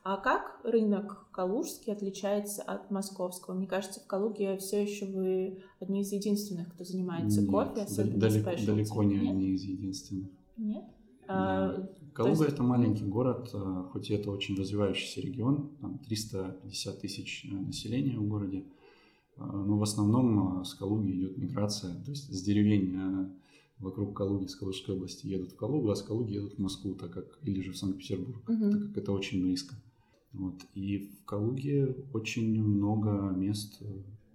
а 0.10 0.16
как 0.16 0.62
рынок 0.64 1.28
калужский 1.34 1.92
отличается 1.92 2.62
от 2.62 2.90
московского? 2.92 3.56
Мне 3.56 3.68
кажется, 3.68 4.00
в 4.00 4.08
Калуге 4.08 4.56
все 4.56 4.82
еще 4.82 5.06
вы 5.06 5.62
одни 5.82 6.00
из 6.00 6.14
единственных, 6.14 6.74
кто 6.74 6.86
занимается 6.86 7.42
Нет, 7.42 7.50
кофе, 7.50 7.82
особенно 7.82 8.18
далеко, 8.18 8.52
далеко 8.66 9.04
не 9.04 9.16
Нет? 9.16 9.32
одни 9.32 9.50
из 9.50 9.64
единственных. 9.64 10.30
Нет? 10.56 10.86
Да. 11.28 11.90
Калуга 12.14 12.46
есть... 12.46 12.54
это 12.54 12.64
маленький 12.64 13.06
город, 13.06 13.52
а, 13.54 13.84
хоть 13.92 14.10
и 14.10 14.14
это 14.14 14.32
очень 14.32 14.58
развивающийся 14.58 15.22
регион, 15.22 15.70
там 15.82 16.00
350 16.00 17.00
тысяч 17.00 17.46
э, 17.46 17.54
населения 17.54 18.18
в 18.18 18.28
городе, 18.28 18.66
но 19.38 19.78
в 19.78 19.84
основном 19.84 20.66
с 20.66 20.74
Калуги 20.74 21.12
идет 21.12 21.38
миграция, 21.38 21.94
то 22.04 22.10
есть 22.10 22.34
с 22.34 22.42
деревень 22.42 23.32
вокруг 23.80 24.16
Калуги, 24.18 24.48
с 24.48 24.56
Калужской 24.56 24.96
области 24.96 25.28
едут 25.28 25.52
в 25.52 25.56
Калугу, 25.56 25.90
а 25.90 25.96
с 25.96 26.02
Калуги 26.02 26.34
едут 26.34 26.56
в 26.56 26.60
Москву, 26.60 26.96
так 26.96 27.12
как 27.12 27.40
или 27.44 27.62
же 27.62 27.72
в 27.72 27.78
Санкт-Петербург, 27.78 28.50
угу. 28.50 28.72
так 28.72 28.82
как 28.88 28.98
это 28.98 29.12
очень 29.12 29.42
близко. 29.42 29.76
Вот. 30.34 30.56
И 30.74 30.98
в 30.98 31.26
Калуге 31.26 31.96
очень 32.14 32.62
много 32.64 33.32
мест, 33.36 33.82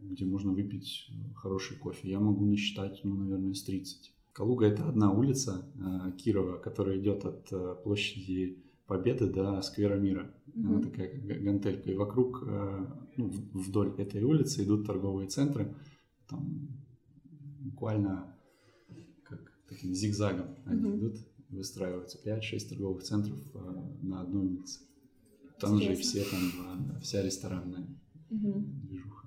где 0.01 0.25
можно 0.25 0.53
выпить 0.53 1.09
хороший 1.35 1.77
кофе. 1.77 2.11
Я 2.11 2.21
могу 2.21 2.45
насчитать, 2.45 3.01
ну, 3.05 3.15
наверное, 3.15 3.55
с 3.55 3.63
30. 3.63 4.13
Калуга– 4.33 4.67
это 4.67 4.89
одна 4.89 5.13
улица 5.13 5.71
э, 5.75 6.13
Кирова, 6.13 6.59
которая 6.59 6.99
идет 6.99 7.25
от 7.25 7.53
э, 7.53 7.77
площади 7.83 8.65
Победы 8.87 9.29
до 9.29 9.61
Сквера 9.63 9.99
Мира. 9.99 10.35
Mm-hmm. 10.47 10.67
Она 10.67 10.83
такая 10.83 11.21
гантелька. 11.21 11.91
И 11.91 11.95
вокруг, 11.95 12.43
э, 12.47 12.87
ну, 13.17 13.29
вдоль 13.53 13.95
этой 13.99 14.23
улицы 14.23 14.65
идут 14.65 14.87
торговые 14.87 15.29
центры. 15.29 15.75
Там 16.29 16.69
буквально 17.61 18.37
как 19.25 19.41
таким 19.69 19.95
зигзагом 19.95 20.57
они 20.65 20.83
mm-hmm. 20.83 20.99
идут, 20.99 21.17
выстраиваются 21.51 22.19
5-6 22.25 22.69
торговых 22.71 23.03
центров 23.03 23.39
на 24.03 24.23
одной 24.23 24.47
улице. 24.47 24.81
Там 25.61 25.77
Интересно. 25.77 25.95
же 25.95 26.03
все 26.03 26.25
там, 26.25 27.01
вся 27.01 27.23
ресторанная 27.23 27.87
угу. 28.31 28.65
движуха. 28.83 29.22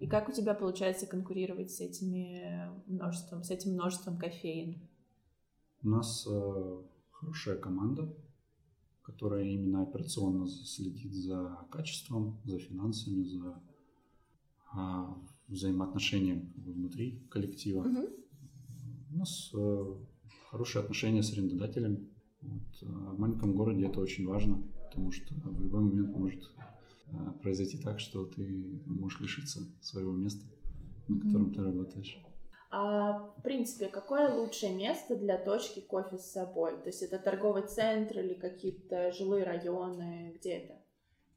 И 0.00 0.06
как 0.06 0.28
у 0.28 0.32
тебя 0.32 0.54
получается 0.54 1.06
конкурировать 1.06 1.70
с 1.70 1.80
этими 1.80 2.68
множеством, 2.86 3.44
с 3.44 3.50
этим 3.50 3.74
множеством 3.74 4.18
кофеин? 4.18 4.80
У 5.82 5.88
нас 5.88 6.26
э, 6.28 6.82
хорошая 7.12 7.56
команда, 7.56 8.12
которая 9.02 9.44
именно 9.44 9.82
операционно 9.82 10.46
следит 10.48 11.12
за 11.12 11.66
качеством, 11.70 12.40
за 12.44 12.58
финансами, 12.58 13.22
за 13.22 13.62
э, 14.74 15.04
взаимоотношением 15.48 16.52
внутри 16.56 17.22
коллектива. 17.30 17.80
Угу. 17.80 18.08
У 19.12 19.18
нас 19.18 19.50
э, 19.54 19.94
хорошие 20.50 20.82
отношения 20.82 21.22
с 21.22 21.32
арендодателями. 21.32 22.08
Вот, 22.42 22.82
э, 22.82 22.86
в 22.86 23.18
маленьком 23.18 23.54
городе 23.54 23.86
это 23.86 24.00
очень 24.00 24.26
важно 24.26 24.62
потому 24.90 25.12
что 25.12 25.34
в 25.34 25.60
любой 25.60 25.80
момент 25.82 26.16
может 26.16 26.50
произойти 27.42 27.78
так, 27.78 28.00
что 28.00 28.24
ты 28.24 28.82
можешь 28.86 29.20
лишиться 29.20 29.60
своего 29.80 30.12
места, 30.12 30.44
на 31.08 31.20
котором 31.20 31.52
ты 31.52 31.62
работаешь. 31.62 32.22
А, 32.72 33.32
в 33.36 33.42
принципе, 33.42 33.88
какое 33.88 34.32
лучшее 34.32 34.72
место 34.72 35.16
для 35.16 35.38
точки 35.38 35.80
кофе 35.80 36.18
с 36.18 36.30
собой? 36.30 36.80
То 36.80 36.86
есть 36.86 37.02
это 37.02 37.18
торговый 37.18 37.66
центр 37.66 38.20
или 38.20 38.34
какие-то 38.34 39.10
жилые 39.12 39.44
районы? 39.44 40.36
Где 40.38 40.50
это? 40.52 40.74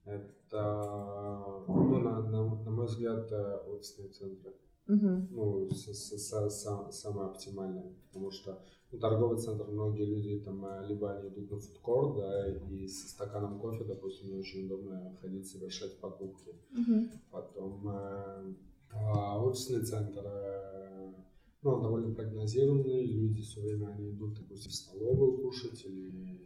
Это, 0.06 1.64
ну, 1.68 2.00
на, 2.00 2.22
на, 2.22 2.56
на 2.64 2.72
мой 2.72 2.86
взгляд, 2.86 3.32
офисные 3.68 4.10
центры. 4.10 4.54
Угу. 4.88 5.28
Ну, 5.32 5.70
с, 5.72 5.88
с, 5.88 6.12
с, 6.12 6.50
с, 6.50 6.92
самое 6.92 7.30
оптимальное, 7.30 7.94
потому 8.08 8.30
что 8.32 8.62
торговый 8.98 9.40
центр, 9.40 9.66
многие 9.68 10.06
люди 10.06 10.40
там 10.40 10.66
э, 10.66 10.88
либо 10.88 11.12
они 11.12 11.30
идут 11.30 11.52
на 11.52 11.60
фудкорт, 11.60 12.18
да, 12.18 12.50
и 12.70 12.88
со 12.88 13.10
стаканом 13.10 13.60
кофе, 13.60 13.84
допустим, 13.84 14.30
не 14.30 14.40
очень 14.40 14.66
удобно 14.66 15.18
ходить 15.22 15.48
совершать 15.48 15.98
покупки. 16.00 16.56
Угу. 16.72 17.08
Потом 17.32 17.88
э, 17.90 18.54
а 18.92 19.44
офисный 19.44 19.84
центр, 19.84 20.22
э, 20.26 21.14
ну, 21.62 21.72
он 21.72 21.82
довольно 21.82 22.14
прогнозированный, 22.14 23.06
люди 23.06 23.42
все 23.42 23.62
время 23.62 23.88
они 23.88 24.12
идут, 24.12 24.36
допустим, 24.36 24.72
в 24.72 24.76
столовую 24.76 25.42
кушать 25.42 25.86
или 25.86 26.40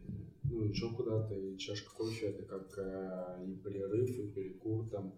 ну, 0.44 0.64
еще 0.64 0.94
куда-то, 0.94 1.34
и 1.34 1.58
чашка 1.58 1.96
кофе 1.96 2.28
это 2.28 2.44
как 2.44 2.78
э, 2.78 3.46
и 3.46 3.56
перерыв, 3.56 4.10
и 4.10 4.28
перекур 4.28 4.88
там. 4.90 5.14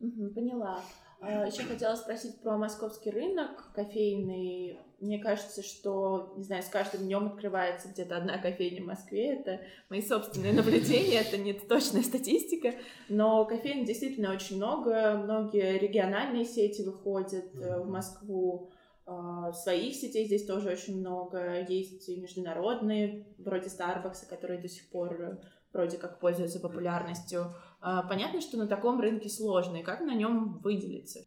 Угу, 0.00 0.34
поняла. 0.34 0.80
А, 1.20 1.46
Еще 1.46 1.62
хотела 1.62 1.94
спросить 1.94 2.40
про 2.42 2.58
московский 2.58 3.10
рынок 3.10 3.72
кофейный. 3.74 4.78
Мне 5.00 5.18
кажется, 5.18 5.62
что, 5.62 6.34
не 6.36 6.44
знаю, 6.44 6.62
с 6.62 6.68
каждым 6.68 7.02
днем 7.02 7.26
открывается 7.26 7.88
где-то 7.88 8.16
одна 8.16 8.38
кофейня 8.38 8.82
в 8.82 8.86
Москве. 8.86 9.34
Это 9.34 9.60
мои 9.88 10.02
собственные 10.02 10.52
наблюдения, 10.54 11.20
это 11.20 11.38
не 11.38 11.52
точная 11.54 12.02
статистика. 12.02 12.74
Но 13.08 13.44
кофейн 13.44 13.84
действительно 13.84 14.32
очень 14.32 14.56
много. 14.56 15.16
Многие 15.16 15.78
региональные 15.78 16.44
сети 16.44 16.82
выходят 16.82 17.54
э, 17.54 17.80
в 17.80 17.88
Москву. 17.88 18.70
А, 19.06 19.52
своих 19.52 19.94
сетей 19.94 20.26
здесь 20.26 20.44
тоже 20.44 20.70
очень 20.70 21.00
много. 21.00 21.60
Есть 21.62 22.08
и 22.08 22.20
международные, 22.20 23.26
вроде 23.38 23.68
Starbucks, 23.68 24.28
которые 24.28 24.60
до 24.60 24.68
сих 24.68 24.90
пор 24.90 25.38
вроде 25.74 25.98
как 25.98 26.20
пользуются 26.20 26.60
популярностью. 26.60 27.54
А, 27.86 28.02
понятно, 28.02 28.40
что 28.40 28.56
на 28.56 28.66
таком 28.66 28.98
рынке 28.98 29.28
сложно, 29.28 29.76
и 29.76 29.82
как 29.82 30.00
на 30.00 30.14
нем 30.14 30.58
выделиться? 30.64 31.20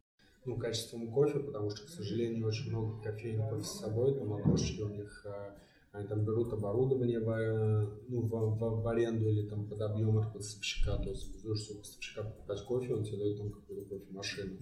Ну, 0.44 0.58
качеством 0.58 1.12
кофе, 1.12 1.38
потому 1.38 1.70
что, 1.70 1.86
к 1.86 1.90
сожалению, 1.90 2.48
очень 2.48 2.72
много 2.72 3.00
кофеин 3.04 3.48
кофе 3.48 3.64
с 3.64 3.80
собой, 3.80 4.16
там 4.16 4.34
окошечки 4.34 4.82
у 4.82 4.90
них, 4.90 5.24
а, 5.28 5.56
они 5.92 6.08
там 6.08 6.26
берут 6.26 6.52
оборудование 6.52 7.20
в, 7.20 7.94
ну, 8.08 8.22
в, 8.22 8.30
в, 8.30 8.82
в 8.82 8.88
аренду 8.88 9.30
или 9.30 9.48
там 9.48 9.70
под 9.70 9.82
объем 9.82 10.18
от 10.18 10.34
поставщика, 10.34 10.98
то 10.98 11.12
есть 11.12 11.32
будешь 11.44 11.70
у 11.70 11.78
поставщика 11.78 12.24
покупать 12.24 12.64
кофе, 12.64 12.96
он 12.96 13.04
тебе 13.04 13.18
дает 13.18 13.38
там 13.38 13.52
какую-то 13.52 13.88
кофемашину. 13.88 14.58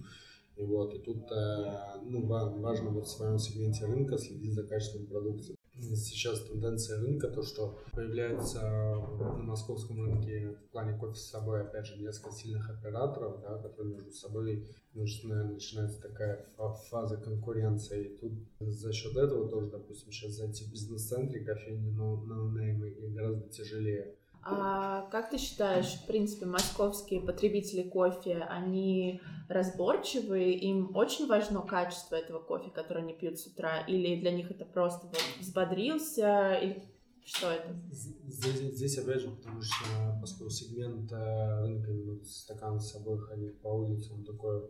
И 0.56 0.64
вот, 0.64 0.94
и 0.94 0.98
тут 0.98 1.32
э, 1.32 2.00
ну, 2.04 2.26
важно 2.26 2.90
вот 2.90 3.06
в 3.06 3.10
своем 3.10 3.38
сегменте 3.38 3.86
рынка 3.86 4.18
следить 4.18 4.52
за 4.52 4.64
качеством 4.64 5.06
продукции 5.06 5.55
сейчас 5.78 6.40
тенденция 6.42 7.00
рынка, 7.00 7.28
то, 7.28 7.42
что 7.42 7.78
появляется 7.92 8.60
на 8.60 9.42
московском 9.42 10.02
рынке 10.02 10.56
в 10.68 10.72
плане 10.72 10.98
кофе 10.98 11.14
с 11.16 11.30
собой, 11.30 11.62
опять 11.62 11.86
же, 11.86 11.98
несколько 11.98 12.32
сильных 12.32 12.68
операторов, 12.70 13.40
да, 13.42 13.58
которые 13.58 13.94
между 13.94 14.12
собой 14.12 14.66
начинает, 14.94 15.52
начинается 15.52 16.00
такая 16.00 16.46
фаза 16.90 17.16
конкуренции. 17.18 18.04
И 18.04 18.16
тут 18.16 18.32
за 18.60 18.92
счет 18.92 19.16
этого 19.16 19.48
тоже, 19.48 19.70
допустим, 19.70 20.12
сейчас 20.12 20.32
зайти 20.32 20.64
в 20.64 20.72
бизнес-центре 20.72 21.40
кофейни 21.40 21.90
ноунеймы 21.90 22.88
no 22.88 23.14
гораздо 23.14 23.48
тяжелее. 23.48 24.14
А 24.48 25.08
как 25.10 25.30
ты 25.30 25.38
считаешь, 25.38 25.94
в 25.94 26.06
принципе, 26.06 26.46
московские 26.46 27.20
потребители 27.20 27.82
кофе, 27.82 28.46
они 28.48 29.20
разборчивые, 29.48 30.56
им 30.56 30.94
очень 30.94 31.26
важно 31.26 31.62
качество 31.62 32.14
этого 32.14 32.38
кофе, 32.38 32.70
который 32.70 33.02
они 33.02 33.12
пьют 33.12 33.40
с 33.40 33.46
утра, 33.48 33.80
или 33.80 34.20
для 34.20 34.30
них 34.30 34.50
это 34.52 34.64
просто 34.64 35.08
вот 35.08 35.18
взбодрился, 35.40 36.54
или 36.62 36.82
что 37.24 37.50
это? 37.50 37.74
Здесь, 37.90 38.76
здесь 38.76 38.98
опять 38.98 39.20
же, 39.20 39.30
потому 39.30 39.60
что 39.60 40.16
поскольку 40.20 40.50
сегмент 40.50 41.10
э, 41.10 41.60
рынка 41.64 42.24
стакан 42.24 42.78
с 42.78 42.92
собой 42.92 43.18
ходить 43.18 43.60
по 43.60 43.68
улице, 43.68 44.12
он 44.12 44.24
такой, 44.24 44.62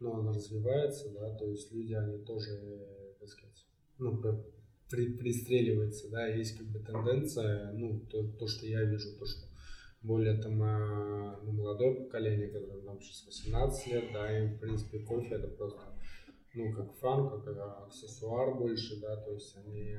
ну, 0.00 0.12
он 0.12 0.28
развивается, 0.28 1.10
да, 1.10 1.34
то 1.34 1.44
есть 1.44 1.70
люди, 1.70 1.92
они 1.92 2.16
тоже, 2.24 2.48
так 3.20 3.28
сказать, 3.28 3.66
ну, 3.98 4.16
при, 4.90 5.12
пристреливается, 5.16 6.10
да, 6.10 6.26
есть 6.26 6.56
как 6.56 6.66
бы 6.68 6.80
тенденция, 6.80 7.72
ну, 7.72 8.00
то, 8.10 8.26
то, 8.32 8.46
что 8.46 8.66
я 8.66 8.82
вижу, 8.84 9.16
то, 9.18 9.26
что 9.26 9.46
более 10.02 10.40
там 10.40 10.62
а, 10.62 11.40
ну, 11.42 11.52
молодое 11.52 11.94
поколение, 11.94 12.48
которое 12.48 12.82
там 12.82 13.00
сейчас 13.00 13.26
18 13.26 13.86
лет, 13.88 14.04
да, 14.12 14.38
им, 14.38 14.54
в 14.54 14.60
принципе, 14.60 15.00
кофе 15.00 15.34
это 15.34 15.48
просто, 15.48 15.80
ну, 16.54 16.72
как 16.72 16.94
фан, 16.94 17.28
как 17.28 17.56
аксессуар 17.86 18.54
больше, 18.54 19.00
да, 19.00 19.16
то 19.16 19.32
есть 19.32 19.56
они, 19.56 19.96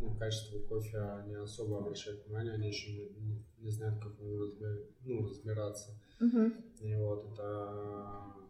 ну, 0.00 0.14
качество 0.16 0.58
кофе 0.60 1.24
не 1.26 1.34
особо 1.34 1.78
обращают 1.78 2.24
внимание, 2.26 2.54
они 2.54 2.68
еще 2.68 2.92
не, 2.92 3.08
не, 3.20 3.44
не 3.58 3.70
знают, 3.70 4.02
как 4.02 4.12
ну, 4.20 5.28
разбираться. 5.28 5.98
Uh-huh. 6.20 6.52
И 6.80 6.94
вот 6.96 7.32
это 7.32 8.47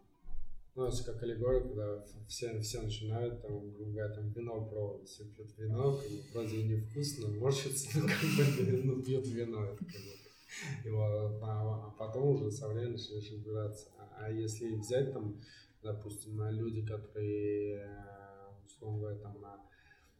ну, 0.78 0.86
это 0.86 1.04
как 1.04 1.20
аллегория, 1.24 1.60
когда 1.60 2.04
все, 2.28 2.60
все 2.60 2.80
начинают, 2.80 3.42
там, 3.42 3.72
грубо 3.72 3.90
говоря, 3.90 4.14
там, 4.14 4.30
вино 4.30 4.64
пробовать. 4.64 5.08
Все 5.08 5.24
пьют 5.24 5.50
вино, 5.58 5.96
как 5.96 6.08
бы, 6.08 6.22
вроде 6.32 6.62
невкусно, 6.62 7.28
морщится, 7.30 7.98
но 7.98 8.06
как 8.06 8.64
бы, 8.64 8.82
ну, 8.84 9.02
пьют 9.02 9.26
вино. 9.26 9.64
Это, 9.64 9.84
как 9.84 9.88
бы. 9.88 10.84
и 10.84 10.90
вот, 10.90 11.42
а, 11.42 11.86
а 11.88 11.94
потом 11.98 12.28
уже 12.28 12.52
со 12.52 12.68
временем 12.68 12.92
начинаешь 12.92 13.32
разбираться. 13.32 13.90
А, 13.98 14.26
а 14.26 14.30
если 14.30 14.76
взять, 14.76 15.12
там, 15.12 15.42
допустим, 15.82 16.36
на 16.36 16.52
люди, 16.52 16.86
которые, 16.86 17.78
э, 17.78 18.64
условно 18.64 19.00
говоря, 19.00 19.18
там, 19.18 19.40
на 19.40 19.60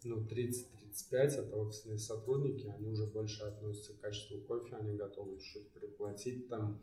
ну, 0.03 0.27
30-35, 0.27 1.13
это 1.13 1.57
офисные 1.57 1.99
сотрудники, 1.99 2.67
они 2.67 2.89
уже 2.89 3.07
больше 3.07 3.45
относятся 3.45 3.95
к 3.95 4.01
качеству 4.01 4.41
кофе, 4.41 4.75
они 4.75 4.97
готовы 4.97 5.39
чуть-чуть 5.39 5.71
приплатить 5.71 6.49
там, 6.49 6.83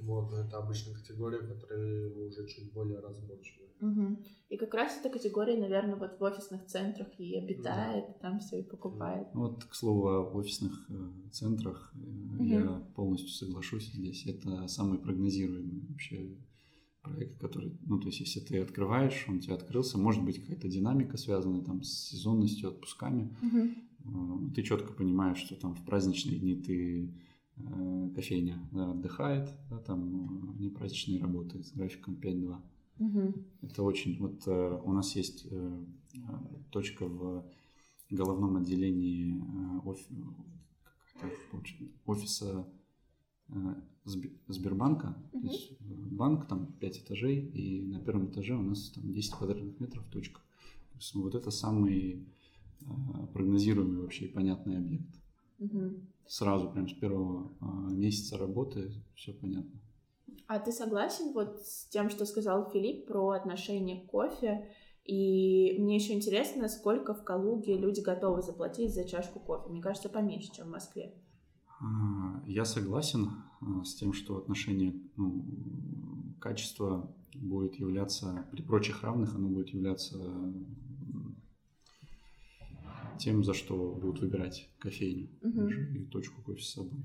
вот, 0.00 0.30
но 0.30 0.38
это 0.38 0.58
обычная 0.58 0.94
категория, 0.94 1.38
которая 1.38 2.10
уже 2.26 2.46
чуть 2.48 2.72
более 2.72 3.00
разборчивая. 3.00 3.68
Угу. 3.80 4.16
И 4.50 4.56
как 4.56 4.74
раз 4.74 4.96
эта 4.98 5.10
категория, 5.10 5.58
наверное, 5.58 5.96
вот 5.96 6.18
в 6.18 6.22
офисных 6.22 6.66
центрах 6.66 7.08
и 7.18 7.36
обитает, 7.36 8.06
да. 8.06 8.12
там 8.20 8.38
все 8.38 8.60
и 8.60 8.62
покупает. 8.62 9.26
Вот, 9.34 9.64
к 9.64 9.74
слову, 9.74 10.06
о 10.08 10.30
офисных 10.32 10.86
э, 10.88 11.30
центрах 11.32 11.92
угу. 11.94 12.44
я 12.44 12.86
полностью 12.94 13.28
соглашусь 13.30 13.92
здесь. 13.92 14.24
Это 14.26 14.68
самый 14.68 14.98
прогнозируемый 14.98 15.84
вообще 15.88 16.36
проект, 17.02 17.40
который, 17.40 17.76
ну, 17.84 17.98
то 17.98 18.06
есть, 18.06 18.20
если 18.20 18.38
ты 18.38 18.60
открываешь, 18.60 19.24
он 19.28 19.40
тебе 19.40 19.54
открылся, 19.54 19.98
может 19.98 20.24
быть, 20.24 20.40
какая-то 20.40 20.68
динамика 20.68 21.16
связанная 21.16 21.62
там 21.62 21.82
с 21.82 22.10
сезонностью, 22.10 22.68
отпусками. 22.68 23.36
Угу. 23.42 24.50
Ты 24.54 24.62
четко 24.62 24.92
понимаешь, 24.92 25.38
что 25.38 25.56
там 25.56 25.74
в 25.74 25.84
праздничные 25.84 26.38
дни 26.38 26.54
ты 26.54 27.12
кофейня 28.14 28.68
да, 28.72 28.90
отдыхает, 28.90 29.50
да, 29.70 29.78
там 29.78 30.56
не 30.58 30.70
праздничные 30.70 31.20
работы 31.20 31.62
с 31.62 31.72
графиком 31.72 32.14
5-2. 32.14 32.60
Угу. 32.98 33.34
Это 33.62 33.82
очень... 33.82 34.18
Вот 34.18 34.46
э, 34.46 34.80
у 34.84 34.92
нас 34.92 35.14
есть 35.16 35.46
э, 35.50 35.84
точка 36.70 37.06
в 37.06 37.44
головном 38.10 38.56
отделении 38.56 39.42
офи, 39.84 40.14
офиса 42.06 42.66
Сбербанка. 44.48 45.16
Угу. 45.32 45.40
То 45.40 45.52
есть 45.52 45.80
банк, 45.80 46.46
там 46.46 46.72
5 46.80 46.98
этажей, 46.98 47.38
и 47.38 47.82
на 47.82 48.00
первом 48.00 48.30
этаже 48.30 48.56
у 48.56 48.62
нас 48.62 48.90
там 48.90 49.12
10 49.12 49.32
квадратных 49.32 49.80
метров 49.80 50.04
точка. 50.10 50.40
То 50.92 50.98
есть 50.98 51.14
вот 51.14 51.34
это 51.34 51.50
самый 51.50 52.26
прогнозируемый 53.32 54.02
вообще 54.02 54.26
и 54.26 54.32
понятный 54.32 54.76
объект. 54.78 55.21
Угу. 55.62 56.00
Сразу, 56.26 56.70
прям 56.70 56.88
с 56.88 56.92
первого 56.94 57.52
а, 57.60 57.66
месяца 57.90 58.38
работы, 58.38 58.92
все 59.14 59.32
понятно. 59.32 59.80
А 60.46 60.58
ты 60.58 60.72
согласен 60.72 61.32
вот 61.32 61.62
с 61.64 61.86
тем, 61.86 62.10
что 62.10 62.24
сказал 62.26 62.70
Филипп 62.70 63.06
про 63.06 63.30
отношение 63.30 64.00
к 64.00 64.10
кофе? 64.10 64.68
И 65.04 65.76
мне 65.78 65.96
еще 65.96 66.14
интересно, 66.14 66.68
сколько 66.68 67.14
в 67.14 67.24
Калуге 67.24 67.76
люди 67.76 68.00
готовы 68.00 68.42
заплатить 68.42 68.94
за 68.94 69.04
чашку 69.04 69.40
кофе. 69.40 69.68
Мне 69.68 69.82
кажется, 69.82 70.08
поменьше, 70.08 70.52
чем 70.52 70.68
в 70.68 70.70
Москве. 70.70 71.14
А, 71.80 72.42
я 72.46 72.64
согласен 72.64 73.30
а, 73.60 73.84
с 73.84 73.94
тем, 73.94 74.12
что 74.12 74.36
отношение 74.36 74.94
ну, 75.16 75.44
качества 76.40 77.10
будет 77.34 77.76
являться, 77.76 78.46
при 78.52 78.62
прочих 78.62 79.02
равных, 79.02 79.34
оно 79.34 79.48
будет 79.48 79.70
являться 79.70 80.16
тем, 83.22 83.44
за 83.44 83.54
что 83.54 83.92
будут 83.92 84.20
выбирать 84.20 84.68
кофейню 84.78 85.28
угу. 85.42 85.68
и 85.68 86.04
точку 86.06 86.42
кофе 86.42 86.62
с 86.62 86.72
собой. 86.72 87.04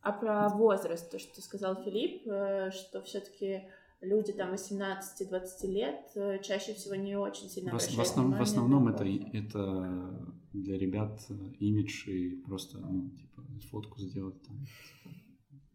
А 0.00 0.12
про 0.12 0.48
возраст, 0.50 1.10
то, 1.10 1.18
что 1.18 1.42
сказал 1.42 1.82
Филипп, 1.82 2.26
э, 2.28 2.70
что 2.70 3.02
все-таки 3.02 3.62
люди 4.00 4.32
там 4.32 4.54
18-20 4.54 5.66
лет 5.66 6.00
э, 6.14 6.38
чаще 6.42 6.74
всего 6.74 6.94
не 6.94 7.16
очень 7.16 7.48
сильно 7.48 7.76
в, 7.76 7.82
в, 7.82 8.00
основ, 8.00 8.38
в 8.38 8.42
основном 8.42 8.88
это, 8.88 9.04
это 9.04 10.32
для 10.52 10.78
ребят 10.78 11.20
имидж 11.58 12.08
и 12.08 12.36
просто 12.42 12.78
ну, 12.78 13.10
типа 13.10 13.42
фотку 13.70 13.98
сделать 13.98 14.40
там. 14.42 14.64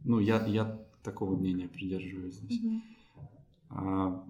Ну, 0.04 0.20
я, 0.20 0.46
я 0.48 0.80
такого 1.04 1.36
мнения 1.36 1.68
придерживаюсь 1.68 2.36
здесь. 2.36 2.64
Mm-hmm. 2.64 2.82
А, 3.70 4.26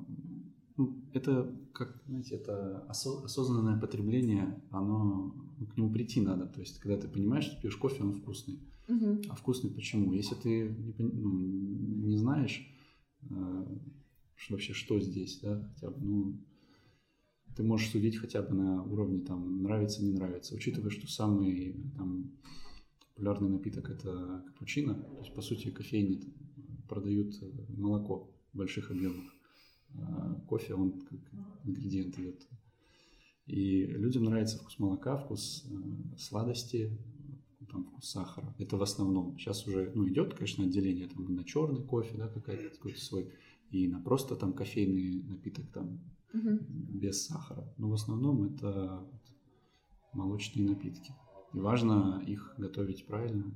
ну, 0.78 0.96
это, 1.14 1.54
как, 1.74 2.02
знаете, 2.08 2.36
это 2.36 2.86
осо- 2.90 3.24
осознанное 3.24 3.80
потребление, 3.80 4.62
оно, 4.72 5.34
к 5.66 5.78
нему 5.78 5.92
прийти 5.92 6.22
надо. 6.22 6.46
То 6.48 6.60
есть, 6.60 6.80
когда 6.80 6.98
ты 6.98 7.08
понимаешь, 7.08 7.46
что 7.46 7.62
пьешь 7.62 7.76
кофе, 7.78 8.04
он 8.04 8.14
вкусный. 8.14 8.60
Mm-hmm. 8.88 9.28
А 9.30 9.36
вкусный 9.36 9.70
почему? 9.70 10.14
Если 10.14 10.36
ты 10.36 10.70
не, 10.70 10.94
ну, 10.98 11.32
не 12.08 12.18
знаешь 12.18 12.68
э, 13.30 13.66
что 14.42 14.56
вообще, 14.56 14.74
что 14.74 15.00
здесь, 15.00 15.40
да, 15.42 15.62
хотя 15.74 15.92
бы, 15.92 16.02
ну, 16.02 16.46
ты 17.56 17.64
можешь 17.64 17.90
судить 17.90 18.18
хотя 18.18 18.42
бы 18.42 18.56
на 18.56 18.84
уровне 18.84 19.20
там 19.20 19.62
нравится, 19.62 20.04
не 20.04 20.14
нравится, 20.14 20.56
учитывая, 20.56 20.90
что 20.90 21.08
самый 21.08 21.76
там, 21.96 22.32
популярный 23.10 23.50
напиток 23.50 23.90
это 23.90 24.44
капучино, 24.48 24.96
то 24.96 25.20
есть 25.20 25.36
по 25.36 25.42
сути 25.42 25.70
кофейни 25.70 26.22
продают 26.90 27.36
молоко 27.70 28.34
в 28.52 28.58
больших 28.58 28.90
объемах, 28.90 29.32
а 29.94 30.34
кофе 30.48 30.74
он 30.74 31.02
как 31.02 31.20
ингредиент 31.64 32.18
идет. 32.18 32.48
И 33.48 33.86
людям 33.86 34.24
нравится 34.24 34.58
вкус 34.58 34.78
молока, 34.80 35.18
вкус 35.18 35.66
э, 35.70 36.18
сладости, 36.18 36.98
там 37.72 37.86
вкус 37.86 38.10
сахара. 38.10 38.54
Это 38.60 38.78
в 38.78 38.82
основном. 38.84 39.38
Сейчас 39.38 39.66
уже, 39.68 39.92
ну, 39.96 40.08
идет, 40.08 40.34
конечно, 40.34 40.64
отделение 40.64 41.08
там 41.08 41.26
на 41.34 41.44
черный 41.44 41.84
кофе, 41.84 42.18
да, 42.18 42.28
какая-то 42.28 42.70
какой-то 42.76 43.00
свой, 43.02 43.32
и 43.72 43.88
на 43.88 44.02
просто 44.02 44.36
там 44.36 44.54
кофейный 44.54 45.24
напиток 45.24 45.66
там 45.74 46.00
Мгм. 46.34 46.60
без 46.70 47.26
сахара. 47.26 47.74
Но 47.78 47.90
в 47.90 47.94
основном 47.94 48.44
это 48.44 49.06
молочные 50.14 50.68
напитки. 50.70 51.14
И 51.54 51.60
важно 51.60 52.22
их 52.26 52.54
готовить 52.58 53.06
правильно, 53.06 53.52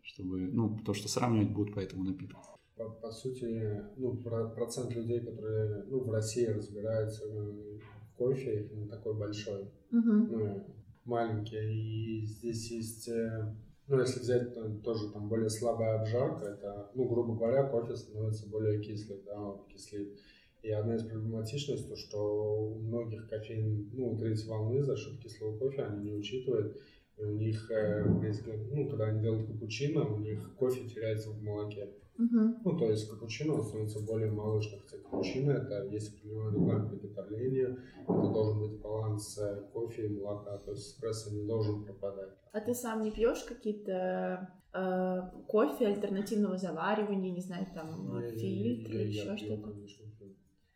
чтобы, 0.00 0.48
ну, 0.52 0.78
то, 0.84 0.94
что 0.94 1.08
сравнивать 1.08 1.52
будут 1.52 1.74
по 1.74 1.80
этому 1.80 2.02
напитку. 2.04 2.40
По, 2.76 2.88
по 2.88 3.10
сути, 3.12 3.82
ну, 3.96 4.16
про- 4.16 4.48
процент 4.48 4.94
людей, 4.94 5.20
которые 5.20 5.84
ну, 5.84 6.00
в 6.00 6.10
России 6.10 6.46
разбираются 6.46 7.24
э, 7.26 7.78
кофе, 8.16 8.68
не 8.72 8.88
такой 8.88 9.14
большой. 9.14 9.70
Мгм. 9.90 10.28
ну, 10.32 10.66
маленькие, 11.04 11.72
и 11.74 12.24
здесь 12.26 12.70
есть, 12.70 13.08
э, 13.08 13.54
ну, 13.88 14.00
если 14.00 14.20
взять 14.20 14.54
то- 14.54 14.70
тоже 14.82 15.10
там 15.12 15.28
более 15.28 15.50
слабая 15.50 16.00
обжарка, 16.00 16.46
это, 16.46 16.90
ну, 16.94 17.08
грубо 17.08 17.34
говоря, 17.34 17.64
кофе 17.68 17.96
становится 17.96 18.48
более 18.48 18.80
кислым, 18.80 19.18
да, 19.26 19.40
он 19.40 19.66
кислит. 19.66 20.18
И 20.62 20.70
одна 20.70 20.94
из 20.94 21.02
проблематичностей, 21.02 21.88
то, 21.88 21.96
что 21.96 22.72
у 22.72 22.78
многих 22.78 23.28
кофеин, 23.28 23.90
ну, 23.92 24.16
третьей 24.16 24.48
волны 24.48 24.82
за 24.82 24.96
счет 24.96 25.18
кислого 25.18 25.58
кофе 25.58 25.82
они 25.82 26.10
не 26.10 26.16
учитывают, 26.16 26.80
и 27.18 27.24
у 27.24 27.36
них, 27.36 27.70
э, 27.70 28.04
ну, 28.70 28.88
когда 28.88 29.06
они 29.06 29.20
делают 29.20 29.46
капучино, 29.46 30.06
у 30.06 30.20
них 30.20 30.54
кофе 30.56 30.88
теряется 30.88 31.30
в 31.30 31.42
молоке. 31.42 31.88
Мгм. 32.18 32.58
Ну, 32.64 32.78
то 32.78 32.90
есть 32.90 33.08
капучино 33.10 33.54
он 33.54 33.62
становится 33.64 34.00
более 34.00 34.30
молочным. 34.30 34.80
Хотя 34.80 34.98
капучино 35.02 35.52
это 35.52 35.86
есть 35.86 36.14
определенный 36.18 36.60
план 36.64 36.88
приготовления, 36.88 37.78
это 38.02 38.28
должен 38.32 38.60
быть 38.60 38.80
баланс 38.80 39.38
э, 39.38 39.62
кофе 39.72 40.06
и 40.06 40.08
молока, 40.20 40.58
то 40.58 40.72
есть 40.72 40.94
эспрессо 40.94 41.30
не 41.34 41.46
должен 41.46 41.84
пропадать. 41.84 42.30
А 42.52 42.60
ты 42.60 42.74
сам 42.74 43.02
не 43.02 43.10
пьешь 43.10 43.42
какие-то 43.44 44.48
э, 44.74 45.20
кофе 45.48 45.86
альтернативного 45.86 46.58
заваривания, 46.58 47.32
не 47.32 47.40
знаю, 47.40 47.66
там 47.74 48.20
Я- 48.20 48.30
фильтр, 48.30 48.92
я- 48.92 49.02
я 49.02 49.08
еще 49.08 49.36
что-то? 49.36 49.70
конечно, 49.70 50.04
пью. 50.18 50.28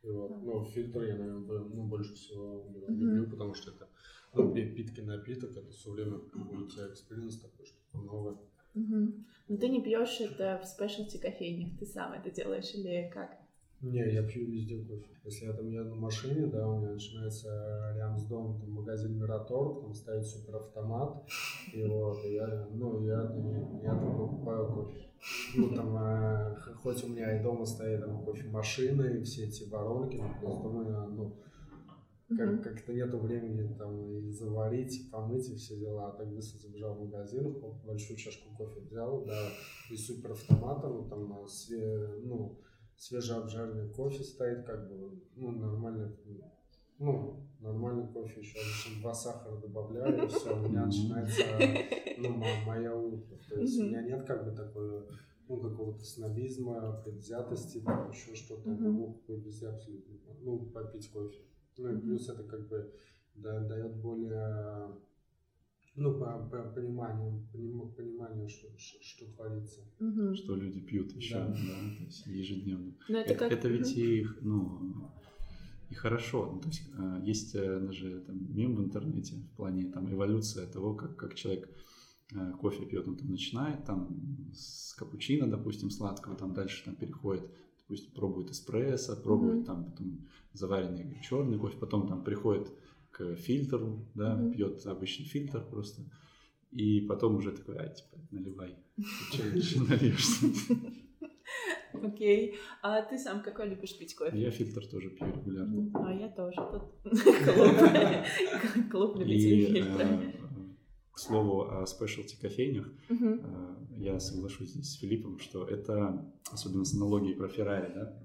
И 0.02 0.10
вот, 0.10 0.42
ну, 0.42 0.64
фильтр 0.64 1.02
я, 1.02 1.16
наверное, 1.16 1.58
ну, 1.60 1.86
больше 1.86 2.14
всего 2.14 2.64
Мгм. 2.88 3.00
люблю, 3.00 3.26
потому 3.30 3.54
что 3.54 3.70
это 3.72 3.88
ну, 4.34 4.52
пи- 4.52 4.70
питкий 4.74 5.02
напиток, 5.02 5.56
это 5.56 5.70
все 5.70 5.90
время 5.90 6.18
будет 6.34 6.70
experience 6.90 7.40
такой, 7.40 7.66
что-то 7.66 7.98
новое. 8.04 8.36
Мгм. 8.76 9.24
Но 9.48 9.56
ты 9.56 9.68
не 9.68 9.82
пьешь 9.82 10.20
это 10.20 10.60
в 10.62 10.66
specialty 10.66 11.16
кофейнях, 11.16 11.78
ты 11.78 11.86
сам 11.86 12.12
это 12.12 12.30
делаешь 12.30 12.74
или 12.74 13.10
как? 13.12 13.30
Не, 13.80 14.12
я 14.12 14.22
пью 14.22 14.46
везде 14.46 14.78
кофе. 14.84 15.06
Если 15.24 15.46
я 15.46 15.52
там 15.52 15.68
еду 15.68 15.90
на 15.90 15.96
машине, 15.96 16.46
да, 16.46 16.68
у 16.68 16.78
меня 16.78 16.92
начинается 16.92 17.94
рядом 17.96 18.18
с 18.18 18.24
домом 18.24 18.60
там, 18.60 18.70
магазин 18.70 19.18
Мираторг, 19.18 19.82
там 19.82 19.94
стоит 19.94 20.24
суперавтомат, 20.24 21.24
и 21.72 21.82
вот, 21.84 22.24
и 22.24 22.34
я, 22.34 22.68
ну, 22.72 23.04
я, 23.06 23.22
я 23.82 23.90
там 23.90 24.16
покупаю 24.16 24.72
кофе. 24.72 25.06
Ну, 25.56 25.74
там, 25.74 25.96
э, 25.96 26.56
хоть 26.82 27.04
у 27.04 27.08
меня 27.08 27.38
и 27.38 27.42
дома 27.42 27.64
стоит 27.64 28.00
там 28.00 28.24
кофемашина, 28.24 29.02
и 29.02 29.22
все 29.24 29.46
эти 29.46 29.68
воронки, 29.68 30.16
но 30.16 30.34
плюс 30.40 30.56
дома 30.58 30.88
я, 30.88 31.06
ну, 31.06 31.34
как, 32.28 32.62
как-то 32.62 32.92
нету 32.92 33.18
времени 33.18 33.72
там 33.78 34.00
и 34.00 34.30
заварить, 34.30 34.98
и 35.00 35.10
помыть, 35.10 35.48
и 35.48 35.54
все 35.54 35.76
дела. 35.78 36.08
А 36.08 36.12
так 36.16 36.28
быстро 36.34 36.58
забежал 36.58 36.94
в 36.94 37.00
магазин, 37.00 37.54
большую 37.84 38.16
чашку 38.16 38.54
кофе 38.56 38.80
взял, 38.80 39.24
да, 39.24 39.48
и 39.90 39.96
суперавтоматом, 39.96 40.92
ну, 40.96 41.08
там, 41.08 41.32
а, 41.32 41.46
све, 41.46 42.20
ну, 42.24 42.58
свежеобжаренный 42.96 43.88
кофе 43.92 44.24
стоит, 44.24 44.64
как 44.64 44.88
бы, 44.88 45.20
ну, 45.36 45.52
нормально, 45.52 46.16
ну, 46.98 47.46
нормальный 47.60 48.08
кофе 48.08 48.40
еще, 48.40 48.58
обычно 48.58 49.02
два 49.02 49.14
сахара 49.14 49.56
добавляю, 49.58 50.24
и 50.24 50.28
все, 50.28 50.52
у 50.56 50.68
меня 50.68 50.86
начинается, 50.86 51.44
ну, 52.18 52.30
мо- 52.30 52.64
моя 52.66 52.96
утро. 52.96 53.36
То 53.48 53.60
есть 53.60 53.78
у 53.80 53.84
меня 53.84 54.02
нет, 54.02 54.26
как 54.26 54.44
бы, 54.44 54.50
такой, 54.56 55.06
ну, 55.48 55.58
какого-то 55.60 56.04
снобизма, 56.04 57.00
предвзятости, 57.04 57.80
там, 57.82 58.10
еще 58.10 58.34
что-то, 58.34 58.68
Мгм. 58.70 58.92
могу 58.92 59.20
везде 59.28 59.68
абсолютно, 59.68 60.14
ну, 60.40 60.58
попить 60.72 61.08
кофе. 61.12 61.38
Ну, 61.78 61.94
и 61.96 62.00
плюс 62.00 62.28
это, 62.28 62.42
как 62.44 62.68
бы, 62.68 62.90
да- 63.34 63.60
дает 63.60 63.96
более, 63.96 64.88
ну, 65.94 66.18
по, 66.18 66.38
по 66.50 66.62
пониманию, 66.74 67.46
поним- 67.52 67.92
пониманию, 67.94 68.48
что, 68.48 68.68
что, 68.78 69.02
что 69.02 69.26
творится. 69.34 69.80
Мгм. 70.00 70.34
Что 70.34 70.56
люди 70.56 70.80
пьют 70.80 71.12
еще, 71.12 71.34
Да. 71.34 71.46
да, 71.48 71.96
то 71.98 72.04
есть 72.04 72.26
ежедневно. 72.26 72.94
Ну 73.08 73.18
это 73.18 73.30
Это, 73.32 73.38
как... 73.38 73.52
это 73.52 73.68
ведь 73.68 73.96
и, 73.96 74.26
ну, 74.40 75.10
и 75.90 75.94
хорошо. 75.94 76.50
Ну, 76.54 76.60
то 76.60 76.68
есть 76.68 76.82
э, 76.98 77.20
есть 77.24 77.54
э, 77.54 77.80
даже 77.80 78.20
там, 78.20 78.54
мем 78.54 78.74
в 78.76 78.80
интернете 78.82 79.36
в 79.36 79.56
плане 79.56 79.90
там, 79.92 80.10
эволюция 80.12 80.66
того, 80.66 80.94
как, 80.94 81.16
как 81.16 81.34
человек 81.34 81.68
э, 82.34 82.52
кофе 82.52 82.86
пьет. 82.86 83.06
Он 83.06 83.16
там 83.16 83.28
начинает 83.30 83.84
там 83.84 84.50
с 84.52 84.94
капучино, 84.94 85.46
допустим, 85.46 85.90
сладкого, 85.90 86.36
там 86.36 86.54
дальше 86.54 86.84
там 86.84 86.96
переходит, 86.96 87.50
допустим, 87.88 88.12
пробует 88.14 88.50
эспрессо, 88.50 89.16
пробует 89.16 89.56
Мгм. 89.58 89.64
там 89.64 89.84
потом 89.90 90.26
заваренный 90.52 91.20
черный 91.22 91.58
кофе, 91.58 91.76
потом 91.78 92.08
там 92.08 92.24
приходит 92.24 92.68
к 93.10 93.36
фильтру, 93.36 94.06
да, 94.14 94.34
Мгм. 94.36 94.52
пьет 94.52 94.84
обычный 94.86 95.24
фильтр 95.26 95.64
просто. 95.70 96.02
И 96.72 97.00
потом 97.02 97.36
уже 97.36 97.52
такой, 97.52 97.76
а, 97.78 97.88
типа, 97.88 98.18
наливай. 98.30 98.76
Ты 99.32 99.42
нальешься? 99.88 100.46
Окей. 101.92 102.56
А 102.82 103.00
ты 103.02 103.18
сам 103.18 103.42
какой 103.42 103.68
любишь 103.68 103.96
пить 103.98 104.14
кофе? 104.16 104.38
Я 104.38 104.50
фильтр 104.50 104.86
тоже 104.86 105.10
пью 105.10 105.26
регулярно. 105.28 105.90
А 105.94 106.12
я 106.12 106.28
тоже. 106.28 106.56
Тут 106.56 106.82
клуб. 108.90 109.16
Любителей 109.16 109.66
фильтра. 109.72 110.02
э, 110.06 110.32
к 111.12 111.18
слову 111.18 111.62
о 111.62 111.86
спешлти 111.86 112.36
кофейнях, 112.38 112.90
Мгм. 113.08 113.85
Я 113.96 114.20
соглашусь 114.20 114.70
здесь 114.70 114.90
с 114.90 114.98
Филиппом, 114.98 115.38
что 115.38 115.64
это, 115.66 116.30
особенно 116.50 116.84
с 116.84 116.94
аналогией 116.94 117.34
про 117.36 117.48
Феррари, 117.48 117.92
да, 117.94 118.22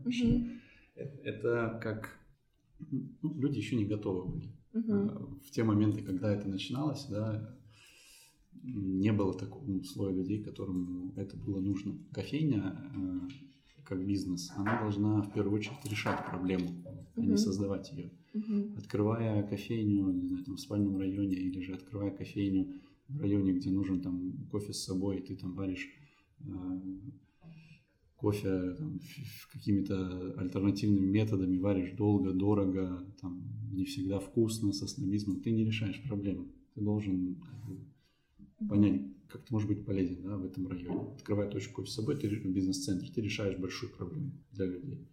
э- 0.95 1.19
это 1.23 1.79
как 1.81 2.17
ну, 3.21 3.39
люди 3.39 3.57
еще 3.57 3.75
не 3.75 3.86
готовы 3.86 4.29
были. 4.31 4.49
Э, 4.73 4.79
В 5.45 5.51
те 5.51 5.63
моменты, 5.63 6.01
когда 6.01 6.31
это 6.34 6.47
начиналось, 6.47 7.05
да, 7.07 7.55
не 8.63 9.12
было 9.12 9.34
такого 9.38 9.81
слоя 9.84 10.13
людей, 10.13 10.43
которым 10.43 11.13
это 11.15 11.36
было 11.38 11.60
нужно. 11.60 11.97
Кофейня, 12.13 12.91
э, 12.95 13.81
как 13.84 14.05
бизнес, 14.05 14.51
она 14.55 14.81
должна 14.81 15.21
в 15.21 15.34
первую 15.34 15.55
очередь 15.55 15.84
решать 15.86 16.25
проблему, 16.25 16.69
а 17.15 17.21
не 17.21 17.38
создавать 17.38 17.91
ее. 17.91 18.12
Мгм. 18.34 18.75
Открывая 18.77 19.43
кофейню, 19.47 20.10
не 20.12 20.27
знаю, 20.27 20.43
там 20.45 20.55
в 20.55 20.60
спальном 20.60 20.97
районе, 20.97 21.36
или 21.36 21.60
же 21.62 21.73
открывая 21.73 22.12
кофейню 22.12 22.81
в 23.13 23.21
районе, 23.21 23.54
где 23.54 23.71
нужен 23.71 24.02
там 24.02 24.47
кофе 24.52 24.74
с 24.74 24.84
собой, 24.84 25.17
и 25.17 25.21
ты 25.21 25.36
там 25.36 25.54
варишь 25.54 25.88
э, 26.39 26.80
кофе 28.15 28.76
там, 28.78 29.00
какими-то 29.52 30.34
альтернативными 30.38 31.08
методами, 31.08 31.58
варишь 31.58 31.91
долго, 31.91 32.32
дорого, 32.32 33.06
там, 33.19 33.43
не 33.71 33.86
всегда 33.86 34.19
вкусно, 34.19 34.74
со 34.74 34.88
снобизмом, 34.88 35.41
ты 35.41 35.52
не 35.52 35.65
решаешь 35.65 36.02
проблему. 36.04 36.47
Ты 36.76 36.82
должен 36.82 37.36
как 37.36 37.65
бы, 37.65 38.67
понять, 38.69 39.02
как 39.28 39.43
ты 39.43 39.54
можешь 39.54 39.67
быть 39.67 39.86
полезен 39.86 40.21
да, 40.24 40.38
в 40.38 40.45
этом 40.45 40.67
районе. 40.67 41.02
Открывая 41.15 41.50
точку 41.50 41.78
кофе 41.78 41.89
с 41.89 41.95
собой, 41.95 42.15
ты 42.15 42.30
в 42.30 42.45
бизнес-центре, 42.45 43.10
ты 43.13 43.21
решаешь 43.21 43.58
большую 43.58 43.91
проблему 43.91 44.32
для 44.52 44.65
людей. 44.65 45.08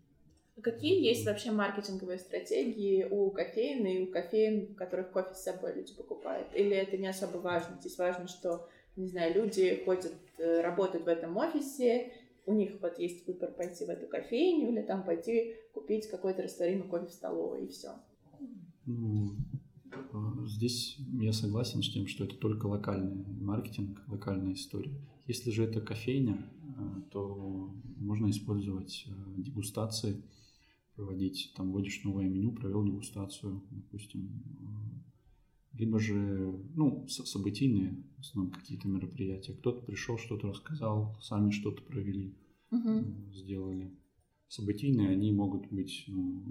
Какие 0.63 1.05
есть 1.05 1.27
вообще 1.27 1.51
маркетинговые 1.51 2.19
стратегии 2.19 3.05
у 3.05 3.31
кофеин 3.31 3.87
и 3.87 4.01
у 4.01 4.07
кофеин, 4.11 4.67
в 4.67 4.75
которых 4.75 5.13
кофе 5.13 5.35
с 5.35 5.43
собой 5.43 5.75
люди 5.75 5.95
покупают? 5.95 6.49
Или 6.55 6.77
это 6.77 6.97
не 6.97 7.07
особо 7.07 7.39
важно? 7.39 7.77
Здесь 7.81 7.99
важно, 7.99 8.29
что, 8.29 8.69
не 8.97 9.09
знаю, 9.09 9.35
люди 9.35 9.83
ходят, 9.85 10.13
э, 10.39 10.61
работают 10.61 11.05
в 11.05 11.09
этом 11.09 11.37
офисе, 11.37 12.13
у 12.47 12.55
них 12.55 12.73
вот 12.81 12.99
есть 12.99 13.27
выбор 13.27 13.53
пойти 13.53 13.85
в 13.85 13.91
эту 13.91 14.07
кофейню 14.09 14.71
или 14.71 14.83
там 14.83 15.05
пойти 15.05 15.55
купить 15.75 16.09
какой-то 16.09 16.43
растворимый 16.43 16.89
кофе 16.89 17.07
в 17.07 17.13
столовой 17.13 17.65
и 17.65 17.69
все. 17.69 17.91
Ну, 18.87 19.37
э, 19.93 20.47
здесь 20.47 20.97
я 21.21 21.33
согласен 21.33 21.83
с 21.83 21.93
тем, 21.93 22.07
что 22.07 22.25
это 22.25 22.37
только 22.37 22.67
локальный 22.67 23.25
маркетинг, 23.41 24.03
локальная 24.09 24.55
история. 24.55 24.99
Если 25.27 25.51
же 25.51 25.65
это 25.65 25.83
кофейня, 25.83 26.51
то 27.11 27.71
можно 27.99 28.31
использовать 28.31 29.07
дегустации, 29.37 30.23
проводить, 30.99 31.53
там 31.55 31.71
вводишь 31.71 32.03
новое 32.03 32.29
меню, 32.29 32.51
провел 32.51 32.85
дегустацию, 32.85 33.63
допустим, 33.71 34.43
либо 35.73 36.01
же, 36.01 36.53
ну, 36.75 37.07
событийные, 37.07 38.03
в 38.17 38.21
основном, 38.21 38.53
какие-то 38.53 38.89
мероприятия. 38.89 39.53
Кто-то 39.53 39.81
пришел, 39.87 40.19
что-то 40.19 40.49
рассказал, 40.49 41.17
сами 41.23 41.51
что-то 41.51 41.83
провели, 41.83 42.35
uh 42.73 43.33
сделали. 43.33 43.95
Событийные, 44.49 45.11
они 45.11 45.31
могут 45.31 45.71
быть 45.71 46.05
ну, 46.09 46.43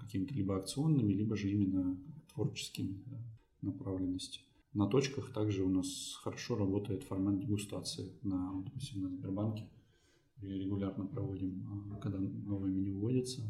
какими-то 0.00 0.34
либо 0.34 0.56
акционными, 0.56 1.12
либо 1.12 1.36
же 1.36 1.52
именно 1.52 1.96
творческими 2.34 3.04
да, 3.06 3.18
направленности. 3.60 4.40
На 4.72 4.88
точках 4.88 5.32
также 5.32 5.62
у 5.62 5.68
нас 5.68 6.18
хорошо 6.22 6.56
работает 6.56 7.04
формат 7.04 7.38
дегустации 7.38 8.10
на, 8.22 8.62
допустим, 8.64 9.02
на 9.02 9.10
Сбербанке. 9.10 9.68
Регулярно 10.40 11.06
проводим, 11.06 11.92
а, 11.92 11.96
когда 11.98 12.18
новое 12.18 12.70
меню 12.70 12.98
вводится, 12.98 13.42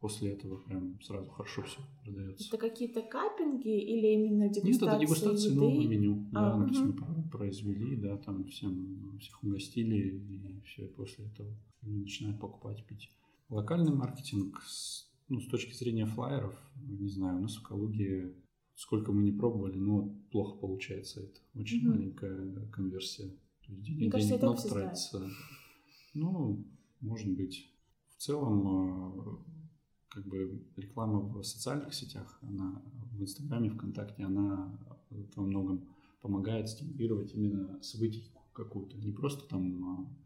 после 0.00 0.32
этого 0.32 0.58
прям 0.58 1.00
сразу 1.02 1.30
хорошо 1.30 1.62
все 1.62 1.80
продается. 2.02 2.48
Это 2.48 2.58
какие-то 2.58 3.02
каппинги 3.02 3.78
или 3.78 4.08
именно 4.08 4.48
дегустация 4.48 4.72
Нет, 4.72 4.82
это 4.82 5.00
дегустация 5.00 5.50
еды? 5.50 5.60
нового 5.60 5.86
меню. 5.86 6.26
А, 6.32 6.32
да, 6.32 6.56
угу. 6.56 6.62
то 6.62 6.68
есть 6.68 6.84
мы 6.84 7.30
произвели, 7.30 7.96
да, 7.96 8.16
там 8.16 8.44
всем, 8.46 9.18
всех 9.20 9.42
угостили, 9.42 9.96
и 9.96 10.60
все, 10.64 10.84
и 10.84 10.88
после 10.88 11.26
этого 11.26 11.52
начинают 11.82 12.40
покупать, 12.40 12.84
пить. 12.86 13.10
Локальный 13.48 13.92
маркетинг, 13.92 14.62
с, 14.62 15.10
ну, 15.28 15.40
с 15.40 15.46
точки 15.46 15.72
зрения 15.72 16.06
флайеров, 16.06 16.54
не 16.76 17.08
знаю, 17.08 17.38
у 17.38 17.42
нас 17.42 17.56
в 17.56 17.62
Калуге 17.62 18.34
сколько 18.78 19.10
мы 19.10 19.22
не 19.22 19.32
пробовали, 19.32 19.76
но 19.76 20.08
плохо 20.30 20.56
получается 20.56 21.22
это. 21.22 21.40
Очень 21.54 21.80
угу. 21.80 21.96
маленькая 21.96 22.66
конверсия. 22.70 23.28
То 23.66 23.72
есть 23.72 23.88
Мне 23.88 23.98
денег 23.98 24.12
кажется, 24.12 24.38
много 24.38 24.62
тратится. 24.62 25.30
Ну, 26.14 26.64
может 27.00 27.28
быть. 27.36 27.70
В 28.16 28.22
целом 28.22 28.66
а, 28.66 29.38
как 30.18 30.26
бы 30.26 30.60
реклама 30.76 31.20
в 31.20 31.44
социальных 31.44 31.94
сетях, 31.94 32.38
она 32.42 32.82
в 33.12 33.22
Инстаграме, 33.22 33.70
ВКонтакте, 33.70 34.24
она 34.24 34.76
во 35.36 35.42
многом 35.44 35.88
помогает 36.20 36.68
стимулировать 36.68 37.34
именно 37.34 37.80
событий 37.82 38.24
какую-то. 38.52 38.96
Не 38.96 39.12
просто 39.12 39.48
там 39.48 39.84
а, 39.84 40.16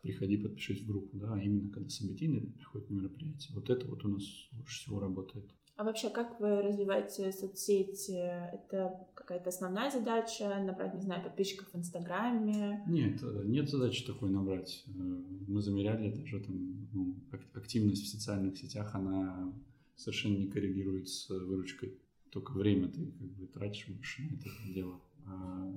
приходи, 0.00 0.38
подпишись 0.38 0.80
в 0.80 0.86
группу, 0.86 1.18
да, 1.18 1.34
а 1.34 1.42
именно 1.42 1.70
когда 1.70 1.90
событийные 1.90 2.40
приходят 2.40 2.88
мероприятия. 2.88 3.52
Вот 3.52 3.68
это 3.68 3.86
вот 3.86 4.02
у 4.06 4.08
нас 4.08 4.24
больше 4.52 4.80
всего 4.80 4.98
работает. 4.98 5.54
А 5.78 5.84
вообще, 5.84 6.10
как 6.10 6.40
вы 6.40 6.60
развиваете 6.60 7.30
соцсети? 7.30 8.10
Это 8.10 9.06
какая-то 9.14 9.50
основная 9.50 9.92
задача, 9.92 10.58
набрать, 10.58 10.92
не 10.94 11.02
знаю, 11.02 11.22
подписчиков 11.22 11.72
в 11.72 11.76
Инстаграме? 11.76 12.82
Нет, 12.88 13.22
э, 13.22 13.42
нет 13.44 13.70
задачи 13.70 14.04
такой 14.04 14.30
набрать. 14.30 14.82
Э, 14.88 14.90
мы 14.90 15.62
замеряли 15.62 16.10
даже 16.10 16.40
там 16.40 16.88
ну, 16.92 17.14
активность 17.54 18.02
в 18.02 18.08
социальных 18.08 18.58
сетях, 18.58 18.92
она 18.96 19.54
совершенно 19.94 20.36
не 20.38 20.48
коррелирует 20.48 21.08
с 21.08 21.28
выручкой. 21.28 21.96
Только 22.30 22.54
время 22.54 22.88
ты 22.88 23.12
как 23.12 23.28
бы 23.36 23.46
тратишь 23.46 23.86
больше 23.86 24.22
на 24.22 24.34
это 24.34 24.50
дело, 24.74 25.00
а 25.26 25.72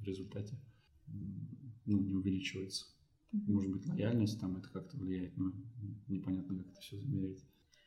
в 0.00 0.02
результате 0.02 0.56
ну, 1.86 2.00
не 2.00 2.14
увеличивается. 2.14 2.86
Может 3.30 3.70
быть, 3.70 3.86
лояльность 3.86 4.40
там 4.40 4.56
это 4.56 4.68
как-то 4.70 4.96
влияет, 4.96 5.36
но 5.36 5.52
непонятно, 6.08 6.58
как 6.58 6.72
это 6.72 6.80
все 6.80 6.98
замерить. 6.98 7.44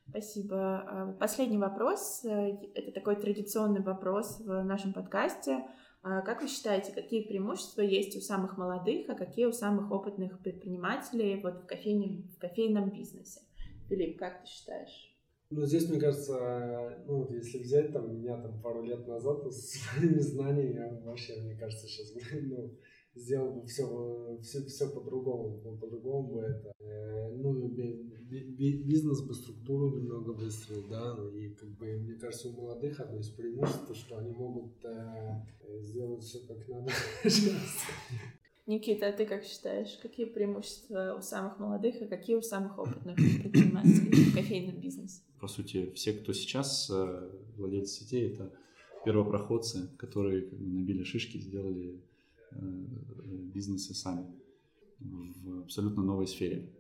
Спасибо. 0.09 0.79
А, 0.79 1.15
последний 1.19 1.57
вопрос. 1.57 2.23
Э, 2.25 2.57
это 2.75 2.91
такой 2.91 3.15
традиционный 3.15 3.81
вопрос 3.81 4.39
в 4.39 4.63
нашем 4.63 4.93
подкасте. 4.93 5.65
А, 6.01 6.21
как 6.21 6.41
вы 6.41 6.49
считаете, 6.49 6.91
какие 6.91 7.21
преимущества 7.21 7.81
есть 7.81 8.17
у 8.17 8.19
самых 8.19 8.57
молодых, 8.57 9.09
а 9.09 9.15
какие 9.15 9.45
у 9.45 9.53
самых 9.53 9.91
опытных 9.91 10.39
предпринимателей 10.39 11.39
вот 11.41 11.63
в, 11.63 11.65
кофейном, 11.65 12.29
в 12.35 12.39
кофейном 12.39 12.89
бизнесе? 12.89 13.41
Филипп, 13.87 14.19
как 14.19 14.41
ты 14.41 14.47
считаешь? 14.47 15.13
Ну, 15.49 15.65
здесь, 15.65 15.87
мне 15.87 15.99
кажется, 15.99 17.03
ну, 17.05 17.31
если 17.31 17.59
взять 17.59 17.93
там 17.93 18.17
меня 18.17 18.37
там 18.37 18.59
пару 18.61 18.83
лет 18.83 19.07
назад 19.07 19.45
с 19.53 19.71
своими 19.95 20.19
знаниями, 20.19 21.01
вообще, 21.05 21.35
мне 21.41 21.55
кажется, 21.55 21.87
сейчас 21.87 22.11
ну, 22.41 22.71
сделал 23.15 23.53
бы 23.53 23.67
все, 23.67 24.39
все, 24.41 24.63
все 24.65 24.89
по-другому, 24.89 25.59
по-другому 25.79 26.33
бы 26.33 26.41
это, 26.41 26.73
э, 26.79 27.31
ну, 27.35 27.69
бизнес 27.69 29.21
бы 29.21 29.33
структуру 29.33 29.97
немного 29.97 30.31
выстроил, 30.31 30.87
да, 30.87 31.17
и 31.37 31.49
как 31.49 31.69
бы, 31.69 31.85
мне 31.99 32.15
кажется, 32.15 32.49
у 32.49 32.53
молодых 32.53 32.99
одно 32.99 33.19
из 33.19 33.29
преимуществ, 33.29 33.95
что 33.95 34.17
они 34.17 34.31
могут 34.31 34.83
э, 34.83 35.41
сделать 35.81 36.23
все 36.23 36.39
как 36.47 36.67
надо 36.67 36.91
Никита, 38.65 39.09
а 39.09 39.11
ты 39.11 39.25
как 39.25 39.43
считаешь, 39.43 39.99
какие 40.01 40.25
преимущества 40.25 41.15
у 41.19 41.21
самых 41.21 41.59
молодых, 41.59 42.01
а 42.01 42.07
какие 42.07 42.37
у 42.37 42.41
самых 42.41 42.79
опытных 42.79 43.17
предпринимателей 43.17 44.31
в 44.31 44.35
кофейном 44.35 44.79
бизнесе? 44.79 45.21
По 45.41 45.47
сути, 45.47 45.91
все, 45.91 46.13
кто 46.13 46.31
сейчас 46.31 46.89
э, 46.89 47.29
владельцы 47.57 48.05
сетей, 48.05 48.31
это 48.31 48.53
первопроходцы, 49.03 49.89
которые 49.97 50.43
как 50.43 50.57
бы, 50.57 50.65
набили 50.65 51.03
шишки, 51.03 51.37
сделали 51.37 52.01
Э, 52.01 52.12
бизнесы 53.53 53.93
сами 53.93 54.25
в 54.99 55.61
абсолютно 55.61 56.03
новой 56.03 56.27
сфере. 56.27 56.71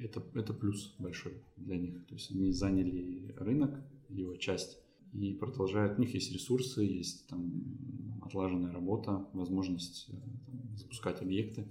Это, 0.00 0.22
это 0.34 0.52
плюс 0.52 0.94
большой 0.98 1.42
для 1.56 1.76
них. 1.76 2.06
То 2.06 2.14
есть 2.14 2.30
они 2.30 2.52
заняли 2.52 3.34
рынок, 3.36 3.82
его 4.08 4.36
часть, 4.36 4.78
и 5.12 5.34
продолжают. 5.34 5.98
У 5.98 6.02
них 6.02 6.14
есть 6.14 6.32
ресурсы, 6.32 6.82
есть 6.82 7.26
там 7.28 8.20
отлаженная 8.22 8.72
работа, 8.72 9.26
возможность 9.32 10.08
э, 10.10 10.16
там, 10.46 10.76
запускать 10.76 11.22
объекты. 11.22 11.66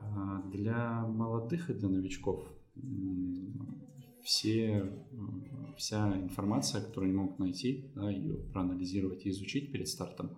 А 0.00 0.42
для 0.50 1.06
молодых 1.06 1.70
и 1.70 1.74
для 1.74 1.88
новичков 1.88 2.48
все, 4.22 4.90
вся 5.76 6.18
информация, 6.20 6.82
которую 6.82 7.10
они 7.10 7.18
могут 7.18 7.38
найти, 7.38 7.90
да, 7.94 8.10
ее 8.10 8.36
проанализировать 8.36 9.26
и 9.26 9.30
изучить 9.30 9.70
перед 9.70 9.88
стартом, 9.88 10.36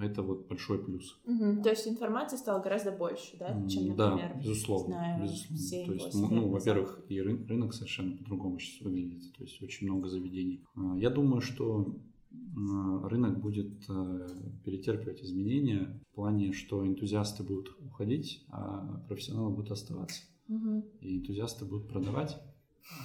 это 0.00 0.22
вот 0.22 0.48
большой 0.48 0.84
плюс. 0.84 1.20
Угу. 1.26 1.62
То 1.62 1.70
есть 1.70 1.86
информации 1.86 2.36
стало 2.36 2.62
гораздо 2.62 2.92
больше, 2.92 3.36
да, 3.38 3.48
чем, 3.68 3.88
например, 3.88 3.96
да, 3.96 4.40
безусловно, 4.40 4.94
знаю, 4.94 5.22
безусловно. 5.22 5.86
То 5.86 5.92
есть, 5.92 6.14
ну, 6.14 6.48
во-первых, 6.48 7.04
и 7.08 7.18
ры- 7.18 7.46
рынок 7.46 7.74
совершенно 7.74 8.16
по-другому 8.16 8.58
сейчас 8.58 8.82
выглядит, 8.82 9.32
то 9.36 9.44
есть 9.44 9.62
очень 9.62 9.86
много 9.86 10.08
заведений. 10.08 10.64
А, 10.74 10.96
я 10.96 11.10
думаю, 11.10 11.40
что 11.40 11.96
рынок 13.04 13.40
будет 13.40 13.84
э, 13.88 14.28
перетерпевать 14.64 15.22
изменения 15.22 16.00
в 16.10 16.14
плане, 16.14 16.52
что 16.52 16.86
энтузиасты 16.86 17.42
будут 17.42 17.76
уходить, 17.80 18.44
а 18.48 19.02
профессионалы 19.08 19.50
будут 19.50 19.72
оставаться. 19.72 20.22
Угу. 20.48 20.84
И 21.00 21.18
энтузиасты 21.18 21.64
будут 21.64 21.88
продавать, 21.88 22.40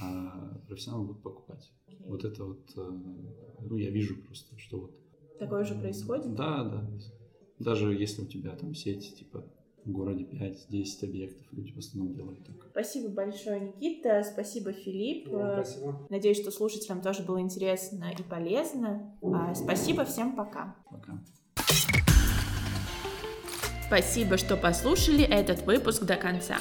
а 0.02 0.60
профессионалы 0.68 1.08
будут 1.08 1.24
покупать. 1.24 1.72
Okay. 1.88 2.08
Вот 2.08 2.24
это 2.26 2.46
вот, 2.46 2.72
э, 2.76 3.02
ну, 3.70 3.78
я 3.78 3.90
вижу 3.92 4.16
просто, 4.22 4.58
что 4.58 4.80
вот 4.82 5.05
Такое 5.40 5.64
же 5.64 5.76
происходит? 5.76 6.34
Да, 6.36 6.64
да. 6.64 6.90
Даже 7.60 7.94
если 7.94 8.24
у 8.24 8.26
тебя 8.26 8.56
там 8.56 8.74
сеть, 8.74 9.16
типа, 9.18 9.46
в 9.86 9.92
городе 9.92 10.24
5-10 10.24 11.04
объектов, 11.04 11.46
люди 11.52 11.72
в 11.72 11.78
основном 11.78 12.16
делают 12.16 12.46
так. 12.46 12.56
Спасибо 12.72 13.10
большое, 13.10 13.60
Никита. 13.60 14.24
Спасибо, 14.24 14.72
Филипп. 14.72 15.30
Да, 15.30 15.64
спасибо. 15.64 16.08
Надеюсь, 16.10 16.42
что 16.42 16.52
слушателям 16.52 17.02
тоже 17.02 17.24
было 17.24 17.40
интересно 17.40 18.12
и 18.18 18.24
полезно. 18.24 19.16
А, 19.22 19.54
спасибо, 19.54 20.06
всем 20.06 20.36
пока. 20.36 20.76
Пока. 20.90 21.24
Спасибо, 23.88 24.38
что 24.38 24.58
послушали 24.58 25.24
этот 25.24 25.62
выпуск 25.62 26.04
до 26.04 26.16
конца. 26.16 26.58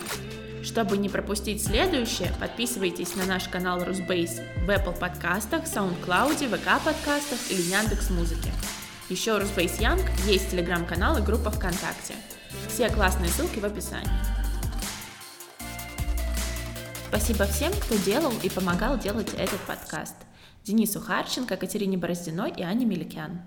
Чтобы 0.64 0.96
не 0.96 1.10
пропустить 1.10 1.62
следующее, 1.62 2.32
подписывайтесь 2.40 3.14
на 3.16 3.26
наш 3.26 3.48
канал 3.48 3.84
Русбейс 3.84 4.40
в 4.64 4.70
Apple 4.70 4.98
подкастах, 4.98 5.64
SoundCloud, 5.64 6.38
VK 6.38 6.82
подкастах 6.82 7.38
или 7.50 7.60
Яндекс 7.60 8.08
Музыке. 8.08 8.50
Еще 9.10 9.36
Русбейс 9.36 9.78
Янг 9.78 10.02
есть 10.26 10.50
телеграм-канал 10.50 11.18
и 11.18 11.22
группа 11.22 11.50
ВКонтакте. 11.50 12.14
Все 12.68 12.88
классные 12.88 13.28
ссылки 13.28 13.58
в 13.58 13.66
описании. 13.66 14.08
Спасибо 17.08 17.44
всем, 17.44 17.72
кто 17.72 17.96
делал 17.96 18.32
и 18.42 18.48
помогал 18.48 18.98
делать 18.98 19.34
этот 19.34 19.60
подкаст. 19.66 20.16
Денису 20.62 20.98
Харченко, 20.98 21.58
Катерине 21.58 21.98
Бороздиной 21.98 22.50
и 22.56 22.62
Ане 22.62 22.86
Меликян. 22.86 23.46